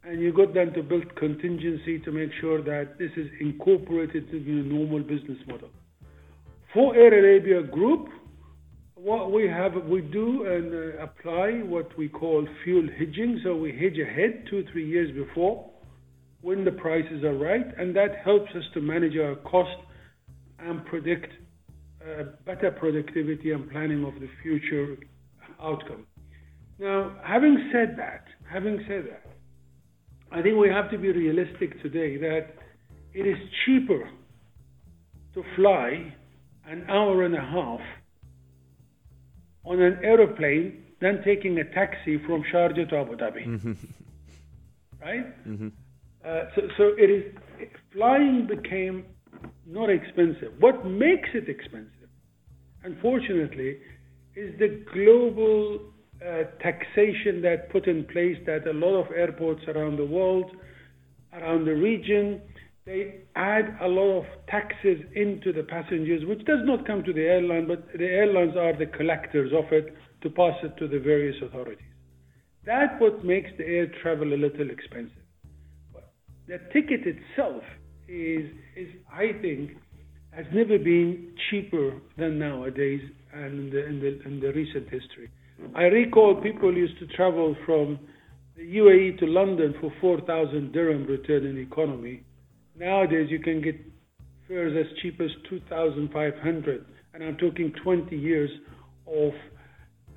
and 0.05 0.21
you 0.21 0.35
got 0.35 0.53
them 0.53 0.71
to 0.75 0.83
build 0.83 1.17
contingency 1.17 1.99
to 2.01 2.12
make 2.12 2.31
sure 2.43 2.62
that 2.62 2.99
this 2.99 3.11
is 3.17 3.27
incorporated 3.40 4.29
into 4.29 4.45
the 4.45 4.69
normal 4.69 5.01
business 5.01 5.38
model. 5.47 5.71
For 6.75 6.95
Air 6.95 7.19
Arabia 7.19 7.62
Group, 7.62 8.09
what 9.05 9.31
we 9.31 9.47
have, 9.47 9.73
we 9.87 10.01
do 10.01 10.47
and 10.47 10.73
uh, 10.73 11.03
apply 11.03 11.61
what 11.62 11.97
we 11.99 12.09
call 12.09 12.49
fuel 12.64 12.88
hedging. 12.99 13.38
So 13.45 13.55
we 13.55 13.71
hedge 13.71 13.99
ahead 13.99 14.47
two, 14.49 14.64
three 14.73 14.88
years 14.88 15.14
before 15.14 15.71
when 16.40 16.64
the 16.64 16.73
prices 16.73 17.23
are 17.23 17.37
right, 17.37 17.67
and 17.79 17.95
that 17.97 18.17
helps 18.25 18.51
us 18.57 18.62
to 18.73 18.81
manage 18.81 19.14
our 19.19 19.35
cost 19.37 19.77
and 20.59 20.85
predict 20.87 21.31
uh, 22.01 22.25
better 22.47 22.71
productivity 22.71 23.53
and 23.53 23.71
planning 23.71 24.05
of 24.07 24.14
the 24.14 24.29
future 24.43 24.97
outcome. 25.62 26.07
Now, 26.79 27.14
having 27.23 27.71
said 27.73 27.97
that, 27.99 28.25
having 28.51 28.83
said 28.88 29.05
that, 29.11 29.27
I 30.33 30.40
think 30.40 30.57
we 30.59 30.71
have 30.71 30.90
to 30.90 30.99
be 30.99 31.12
realistic 31.12 31.81
today 31.83 32.17
that 32.17 32.55
it 33.12 33.27
is 33.27 33.37
cheaper 33.67 34.09
to 35.35 35.43
fly 35.57 36.14
an 36.67 36.87
hour 36.88 37.25
and 37.25 37.35
a 37.35 37.40
half 37.40 37.81
on 39.64 39.81
an 39.81 39.98
aeroplane 40.03 40.85
than 41.00 41.22
taking 41.24 41.59
a 41.59 41.64
taxi 41.64 42.18
from 42.27 42.42
Sharjah 42.53 42.88
to 42.90 42.96
Abu 42.96 43.16
Dhabi. 43.16 43.44
Mm-hmm. 45.05 45.09
Right? 45.11 45.46
Mm-hmm. 45.46 45.68
Uh, 46.24 46.44
so, 46.55 46.62
so 46.79 46.85
it 46.96 47.11
is 47.11 47.35
flying 47.92 48.46
became 48.46 49.05
not 49.66 49.90
expensive. 49.90 50.53
What 50.61 50.87
makes 50.87 51.29
it 51.35 51.46
expensive, 51.48 52.09
unfortunately, 52.85 53.81
is 54.35 54.59
the 54.59 54.83
global 54.94 55.81
uh, 56.22 56.44
taxation 56.62 57.42
that 57.42 57.70
put 57.70 57.87
in 57.87 58.05
place 58.05 58.38
that 58.46 58.66
a 58.66 58.72
lot 58.72 58.98
of 58.98 59.12
airports 59.12 59.62
around 59.68 59.96
the 59.96 60.07
world, 60.07 60.50
around 61.35 61.66
the 61.66 61.74
region, 61.74 62.40
they 62.87 63.23
add 63.35 63.79
a 63.81 63.88
lot 63.88 64.18
of 64.18 64.25
taxes 64.47 65.01
into 65.14 65.53
the 65.53 65.62
passengers, 65.62 66.23
which 66.27 66.44
does 66.44 66.61
not 66.64 66.87
come 66.87 67.03
to 67.05 67.12
the 67.12 67.23
airline, 67.23 67.66
but 67.66 67.87
the 67.97 68.05
airlines 68.05 68.57
are 68.57 68.77
the 68.77 68.87
collectors 68.87 69.53
of 69.53 69.73
it 69.73 69.94
to 70.23 70.29
pass 70.31 70.55
it 70.62 70.77
to 70.79 70.87
the 70.87 70.99
various 70.99 71.37
authorities. 71.42 71.87
That's 72.66 72.92
what 73.01 73.25
makes 73.25 73.51
the 73.57 73.64
air 73.64 73.90
travel 74.03 74.33
a 74.33 74.37
little 74.37 74.70
expensive. 74.70 75.12
But 75.92 76.12
the 76.47 76.59
ticket 76.73 77.07
itself 77.07 77.62
is, 78.07 78.51
is 78.77 78.88
I 79.11 79.33
think, 79.40 79.73
has 80.33 80.47
never 80.53 80.79
been 80.79 81.33
cheaper 81.51 82.01
than 82.18 82.38
nowadays 82.38 83.01
and 83.33 83.61
in 83.61 83.70
the, 83.70 83.87
in 83.87 84.01
the, 84.01 84.23
in 84.27 84.40
the 84.40 84.53
recent 84.53 84.90
history. 84.90 85.31
I 85.75 85.85
recall 85.85 86.40
people 86.42 86.75
used 86.75 86.99
to 86.99 87.07
travel 87.09 87.57
from 87.64 87.99
the 88.57 88.62
UAE 88.62 89.18
to 89.20 89.27
London 89.27 89.75
for 89.81 89.92
4,000 90.01 90.73
dirham 90.73 91.07
return 91.07 91.47
in 91.47 91.59
economy 91.59 92.25
Nowadays, 92.76 93.28
you 93.30 93.38
can 93.38 93.62
get 93.62 93.76
fares 94.48 94.76
as 94.78 94.98
cheap 95.00 95.20
as 95.20 95.30
2,500, 95.48 96.87
and 97.14 97.22
I'm 97.22 97.37
talking 97.37 97.72
20 97.82 98.16
years 98.16 98.50
of 99.06 99.32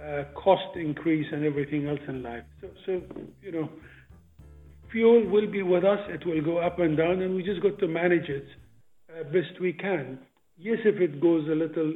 uh, 0.01 0.23
cost 0.33 0.75
increase 0.75 1.27
and 1.31 1.45
everything 1.45 1.87
else 1.87 1.99
in 2.07 2.23
life. 2.23 2.43
So, 2.61 2.67
so, 2.85 3.01
you 3.41 3.51
know, 3.51 3.69
fuel 4.91 5.27
will 5.29 5.49
be 5.49 5.61
with 5.61 5.83
us. 5.83 5.99
It 6.09 6.25
will 6.25 6.41
go 6.43 6.57
up 6.57 6.79
and 6.79 6.97
down, 6.97 7.21
and 7.21 7.35
we 7.35 7.43
just 7.43 7.61
got 7.61 7.77
to 7.79 7.87
manage 7.87 8.27
it 8.27 8.45
uh, 9.11 9.23
best 9.25 9.59
we 9.61 9.73
can. 9.73 10.19
Yes, 10.57 10.79
if 10.83 10.99
it 10.99 11.21
goes 11.21 11.47
a 11.47 11.55
little 11.55 11.93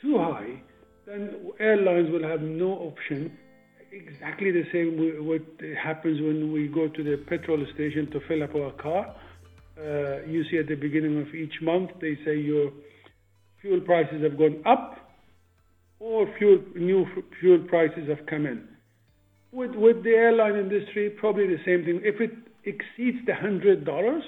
too 0.00 0.18
high, 0.18 0.60
then 1.06 1.50
airlines 1.60 2.10
will 2.10 2.28
have 2.28 2.40
no 2.40 2.72
option. 2.72 3.38
Exactly 3.92 4.50
the 4.50 4.64
same 4.72 5.26
what 5.26 5.42
happens 5.82 6.20
when 6.20 6.52
we 6.52 6.66
go 6.66 6.88
to 6.88 7.04
the 7.04 7.22
petrol 7.28 7.64
station 7.74 8.10
to 8.10 8.20
fill 8.26 8.42
up 8.42 8.54
our 8.54 8.72
car 8.72 9.14
uh, 9.78 10.22
you 10.26 10.44
see 10.50 10.58
at 10.58 10.68
the 10.68 10.74
beginning 10.74 11.20
of 11.20 11.34
each 11.34 11.54
month, 11.62 11.90
they 12.00 12.18
say 12.24 12.36
your 12.36 12.70
fuel 13.60 13.80
prices 13.80 14.22
have 14.22 14.36
gone 14.38 14.62
up 14.66 14.98
or 15.98 16.26
fuel, 16.38 16.58
new 16.74 17.06
fuel 17.40 17.64
prices 17.68 18.08
have 18.08 18.26
come 18.26 18.46
in. 18.46 18.68
With, 19.52 19.74
with 19.74 20.02
the 20.02 20.10
airline 20.10 20.56
industry, 20.56 21.10
probably 21.10 21.46
the 21.46 21.62
same 21.64 21.84
thing. 21.84 22.00
If 22.02 22.20
it 22.20 22.32
exceeds 22.64 23.24
the 23.26 23.32
$100, 23.32 24.20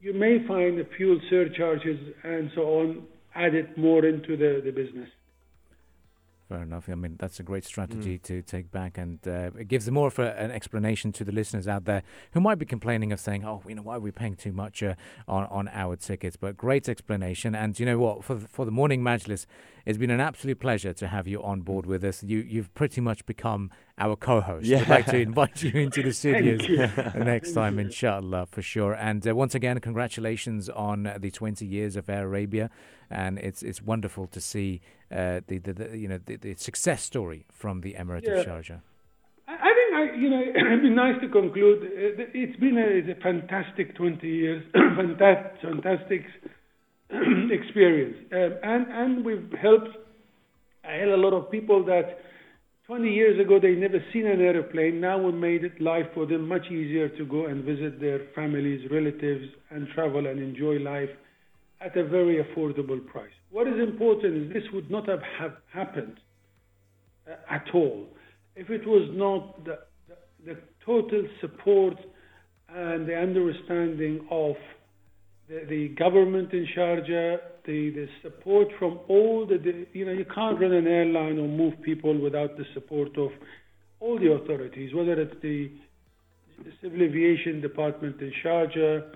you 0.00 0.12
may 0.12 0.46
find 0.46 0.78
the 0.78 0.86
fuel 0.96 1.20
surcharges 1.28 1.98
and 2.24 2.50
so 2.54 2.62
on 2.62 3.02
added 3.34 3.76
more 3.76 4.04
into 4.04 4.36
the, 4.36 4.60
the 4.64 4.70
business. 4.70 5.08
Fair 6.48 6.62
enough. 6.62 6.88
I 6.88 6.94
mean, 6.94 7.16
that's 7.18 7.38
a 7.40 7.42
great 7.42 7.66
strategy 7.66 8.18
mm. 8.18 8.22
to 8.22 8.40
take 8.40 8.70
back, 8.70 8.96
and 8.96 9.18
uh, 9.28 9.50
it 9.58 9.68
gives 9.68 9.90
more 9.90 10.06
of 10.06 10.18
a, 10.18 10.34
an 10.40 10.50
explanation 10.50 11.12
to 11.12 11.24
the 11.24 11.30
listeners 11.30 11.68
out 11.68 11.84
there 11.84 12.02
who 12.32 12.40
might 12.40 12.54
be 12.54 12.64
complaining 12.64 13.12
of 13.12 13.20
saying, 13.20 13.44
"Oh, 13.44 13.62
you 13.68 13.74
know, 13.74 13.82
why 13.82 13.96
are 13.96 14.00
we 14.00 14.12
paying 14.12 14.34
too 14.34 14.52
much 14.52 14.82
uh, 14.82 14.94
on 15.26 15.44
on 15.46 15.68
our 15.68 15.94
tickets?" 15.96 16.36
But 16.36 16.56
great 16.56 16.88
explanation, 16.88 17.54
and 17.54 17.78
you 17.78 17.84
know 17.84 17.98
what? 17.98 18.24
For 18.24 18.34
the, 18.34 18.48
for 18.48 18.64
the 18.64 18.70
morning 18.70 19.02
majlis, 19.02 19.44
it's 19.88 19.96
been 19.96 20.10
an 20.10 20.20
absolute 20.20 20.60
pleasure 20.60 20.92
to 20.92 21.08
have 21.08 21.26
you 21.26 21.42
on 21.42 21.62
board 21.62 21.86
with 21.86 22.04
us. 22.04 22.22
You 22.22 22.40
you've 22.40 22.72
pretty 22.74 23.00
much 23.00 23.24
become 23.24 23.70
our 23.96 24.16
co-host. 24.16 24.66
Yeah. 24.66 24.80
We'd 24.80 24.88
like 24.90 25.06
to 25.06 25.18
invite 25.18 25.62
you 25.62 25.80
into 25.80 26.02
the 26.02 26.12
studios 26.22 26.68
next 27.16 27.54
time, 27.54 27.78
inshallah, 27.78 28.48
for 28.50 28.60
sure. 28.60 28.92
And 28.92 29.26
uh, 29.26 29.34
once 29.34 29.54
again, 29.54 29.80
congratulations 29.80 30.68
on 30.68 31.10
the 31.18 31.30
20 31.30 31.64
years 31.64 31.96
of 31.96 32.10
Air 32.10 32.26
Arabia, 32.26 32.68
and 33.08 33.38
it's 33.38 33.62
it's 33.62 33.80
wonderful 33.80 34.26
to 34.26 34.42
see 34.42 34.82
uh, 35.10 35.40
the, 35.46 35.56
the, 35.56 35.72
the, 35.72 35.96
you 35.96 36.06
know 36.06 36.20
the, 36.22 36.36
the, 36.36 36.54
success 36.56 37.02
story 37.02 37.46
from 37.50 37.80
the 37.80 37.94
Emirate 37.94 38.24
yeah. 38.24 38.32
of 38.32 38.46
Sharjah. 38.46 38.82
I 39.48 39.72
think 39.72 39.94
I, 39.94 40.14
you 40.16 40.28
know 40.28 40.42
it'd 40.54 40.82
be 40.82 40.90
nice 40.90 41.18
to 41.22 41.30
conclude. 41.30 41.82
Uh, 41.82 42.24
it's 42.34 42.60
been 42.60 42.76
a, 42.76 43.10
a 43.10 43.14
fantastic 43.22 43.96
20 43.96 44.28
years, 44.28 44.62
fantastic, 44.74 45.62
fantastic 45.62 46.26
experience, 47.50 48.16
um, 48.32 48.54
and 48.62 48.86
and 48.90 49.24
we've 49.24 49.52
helped 49.60 49.96
a 50.84 50.88
hell 50.88 51.14
a 51.14 51.16
lot 51.16 51.32
of 51.32 51.50
people 51.50 51.84
that 51.86 52.18
20 52.88 53.12
years 53.12 53.38
ago, 53.38 53.60
they 53.60 53.72
never 53.72 54.02
seen 54.14 54.26
an 54.26 54.40
airplane. 54.40 54.98
Now 54.98 55.18
we 55.18 55.30
made 55.30 55.62
it 55.62 55.78
life 55.78 56.06
for 56.14 56.24
them 56.24 56.48
much 56.48 56.64
easier 56.70 57.10
to 57.10 57.24
go 57.26 57.44
and 57.44 57.62
visit 57.62 58.00
their 58.00 58.20
families, 58.34 58.90
relatives, 58.90 59.44
and 59.68 59.86
travel 59.94 60.26
and 60.26 60.40
enjoy 60.40 60.78
life 60.78 61.10
at 61.82 61.94
a 61.98 62.08
very 62.08 62.42
affordable 62.42 63.04
price. 63.06 63.32
What 63.50 63.66
is 63.68 63.78
important 63.78 64.36
is 64.36 64.52
this 64.54 64.72
would 64.72 64.90
not 64.90 65.06
have, 65.06 65.20
have 65.38 65.52
happened 65.70 66.18
uh, 67.30 67.34
at 67.50 67.66
all 67.74 68.06
if 68.56 68.70
it 68.70 68.86
was 68.86 69.08
not 69.12 69.64
the, 69.66 69.78
the, 70.08 70.54
the 70.54 70.58
total 70.84 71.24
support 71.42 71.94
and 72.74 73.06
the 73.06 73.14
understanding 73.14 74.26
of 74.30 74.56
the, 75.48 75.64
the 75.68 75.88
government 75.88 76.52
in 76.52 76.66
Sharjah, 76.76 77.34
uh, 77.34 77.38
the, 77.66 77.90
the 77.90 78.06
support 78.22 78.68
from 78.78 79.00
all 79.08 79.46
the, 79.46 79.58
the, 79.58 79.86
you 79.92 80.04
know, 80.04 80.12
you 80.12 80.26
can't 80.34 80.60
run 80.60 80.72
an 80.72 80.86
airline 80.86 81.38
or 81.38 81.48
move 81.48 81.74
people 81.82 82.18
without 82.18 82.56
the 82.56 82.64
support 82.74 83.16
of 83.18 83.30
all 84.00 84.18
the 84.18 84.32
authorities, 84.32 84.94
whether 84.94 85.20
it's 85.20 85.34
the, 85.42 85.70
Civil 86.82 87.02
Aviation 87.02 87.60
Department 87.60 88.20
in 88.20 88.32
Sharjah, 88.44 89.00
uh, 89.00 89.06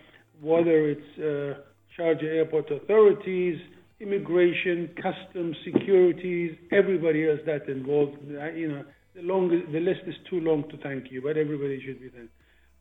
whether 0.40 0.90
it's 0.90 1.18
uh, 1.18 1.60
Sharjah 1.98 2.22
Airport 2.22 2.70
authorities, 2.70 3.58
immigration, 4.00 4.90
customs, 4.96 5.56
securities, 5.64 6.56
everybody 6.72 7.28
else 7.28 7.40
that's 7.46 7.68
involved. 7.68 8.16
Uh, 8.30 8.50
you 8.50 8.68
know, 8.68 8.84
the 9.14 9.22
long 9.22 9.48
the 9.48 9.80
list 9.80 10.00
is 10.06 10.14
too 10.30 10.40
long 10.40 10.68
to 10.70 10.76
thank 10.78 11.10
you, 11.10 11.20
but 11.20 11.36
everybody 11.36 11.82
should 11.84 12.00
be 12.00 12.08
thanked. 12.08 12.32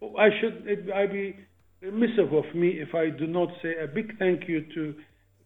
Oh, 0.02 0.16
I 0.18 0.30
should 0.40 0.92
I'd 0.94 1.12
be 1.12 1.36
remiss 1.82 2.12
of 2.20 2.32
me 2.56 2.70
if 2.80 2.94
I 2.94 3.10
do 3.10 3.28
not 3.28 3.50
say 3.62 3.76
a 3.82 3.88
big 3.88 4.18
thank 4.20 4.48
you 4.48 4.66
to 4.74 4.94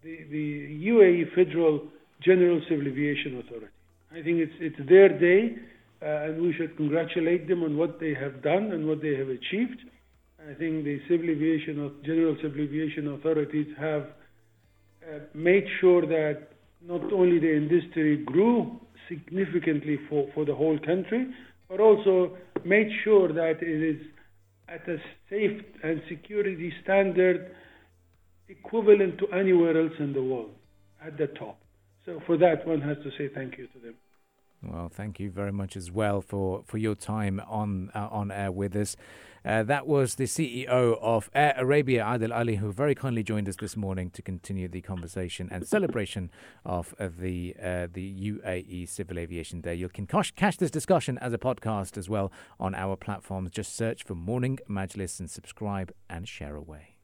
the, 0.04 0.17
the 0.30 0.88
UAE 0.88 1.34
Federal 1.34 1.88
General 2.21 2.62
Civil 2.69 2.88
Aviation 2.88 3.39
Authority. 3.39 3.67
I 4.12 4.21
think 4.21 4.39
it's 4.39 4.54
it's 4.60 4.89
their 4.89 5.10
day, 5.10 5.56
uh, 6.02 6.30
and 6.30 6.41
we 6.41 6.54
should 6.54 6.76
congratulate 6.78 7.48
them 7.48 7.63
on 7.63 7.78
what 7.78 8.00
they 8.00 8.13
have 8.13 8.41
done 8.43 8.71
and 8.71 8.88
what 8.88 9.02
they 9.02 9.15
have 9.15 9.30
achieved. 9.30 9.80
I 10.39 10.54
think 10.54 10.84
the 10.86 11.00
civil 11.10 11.30
aviation 11.30 11.91
general 12.06 12.38
civil 12.41 12.62
aviation 12.62 13.13
authorities 13.13 13.67
have 13.80 14.04
uh, 14.04 15.19
made 15.34 15.65
sure 15.82 16.02
that 16.06 16.50
not 16.88 17.12
only 17.12 17.39
the 17.39 17.56
industry 17.56 18.17
grew 18.17 18.80
significantly 19.10 19.98
for, 20.08 20.28
for 20.36 20.45
the 20.45 20.54
whole 20.54 20.78
country, 20.80 21.28
but 21.67 21.80
also 21.80 22.38
made 22.63 22.89
sure 23.04 23.34
that 23.34 23.58
it 23.62 23.95
is 23.95 24.02
at 24.67 24.88
a 24.88 24.97
safe 25.30 25.62
and 25.84 26.01
security 26.10 26.73
standard 26.84 27.56
equivalent 28.47 29.17
to 29.19 29.28
anywhere 29.28 29.80
else 29.80 29.93
in 29.99 30.13
the 30.13 30.21
world 30.21 30.51
at 31.04 31.17
the 31.17 31.28
top. 31.28 31.58
So 32.06 32.21
for 32.25 32.38
that, 32.38 32.67
one 32.67 32.82
has 32.82 32.97
to 32.97 33.12
say 33.17 33.30
thank 33.34 33.58
you 33.58 33.67
to 33.67 33.80
them. 33.80 33.95
Well, 34.63 34.89
thank 34.89 35.19
you 35.19 35.30
very 35.30 35.51
much 35.51 35.75
as 35.75 35.91
well 35.91 36.21
for, 36.21 36.63
for 36.65 36.78
your 36.78 36.95
time 36.95 37.41
on 37.47 37.91
uh, 37.93 38.08
on 38.12 38.32
air 38.32 38.51
with 38.51 38.75
us. 38.75 38.95
Uh, 39.45 39.62
that 39.62 39.86
was 39.86 40.15
the 40.15 40.23
CEO 40.23 40.97
of 40.99 41.29
Air 41.36 41.53
Arabia, 41.55 42.03
Adel 42.08 42.34
Ali, 42.34 42.55
who 42.55 42.71
very 42.71 42.95
kindly 42.95 43.21
joined 43.21 43.47
us 43.47 43.58
this 43.58 43.77
morning 43.77 44.10
to 44.10 44.23
continue 44.23 44.67
the 44.67 44.81
conversation 44.81 45.47
and 45.51 45.67
celebration 45.67 46.31
of 46.65 46.95
uh, 46.99 47.10
the 47.15 47.55
uh, 47.62 47.88
the 47.93 48.31
UAE 48.31 48.89
Civil 48.89 49.19
Aviation 49.19 49.62
Day. 49.62 49.75
You 49.75 49.88
can 49.88 50.08
catch, 50.08 50.36
catch 50.36 50.58
this 50.58 50.71
discussion 50.71 51.19
as 51.19 51.31
a 51.31 51.38
podcast 51.38 51.95
as 51.95 52.10
well 52.10 52.31
on 52.60 52.73
our 52.73 52.95
platforms. 52.95 53.51
Just 53.51 53.75
search 53.75 54.03
for 54.03 54.15
Morning 54.15 54.58
Majlis 54.67 55.19
and 55.19 55.29
subscribe 55.29 55.93
and 56.10 56.27
share 56.27 56.55
away. 56.55 56.94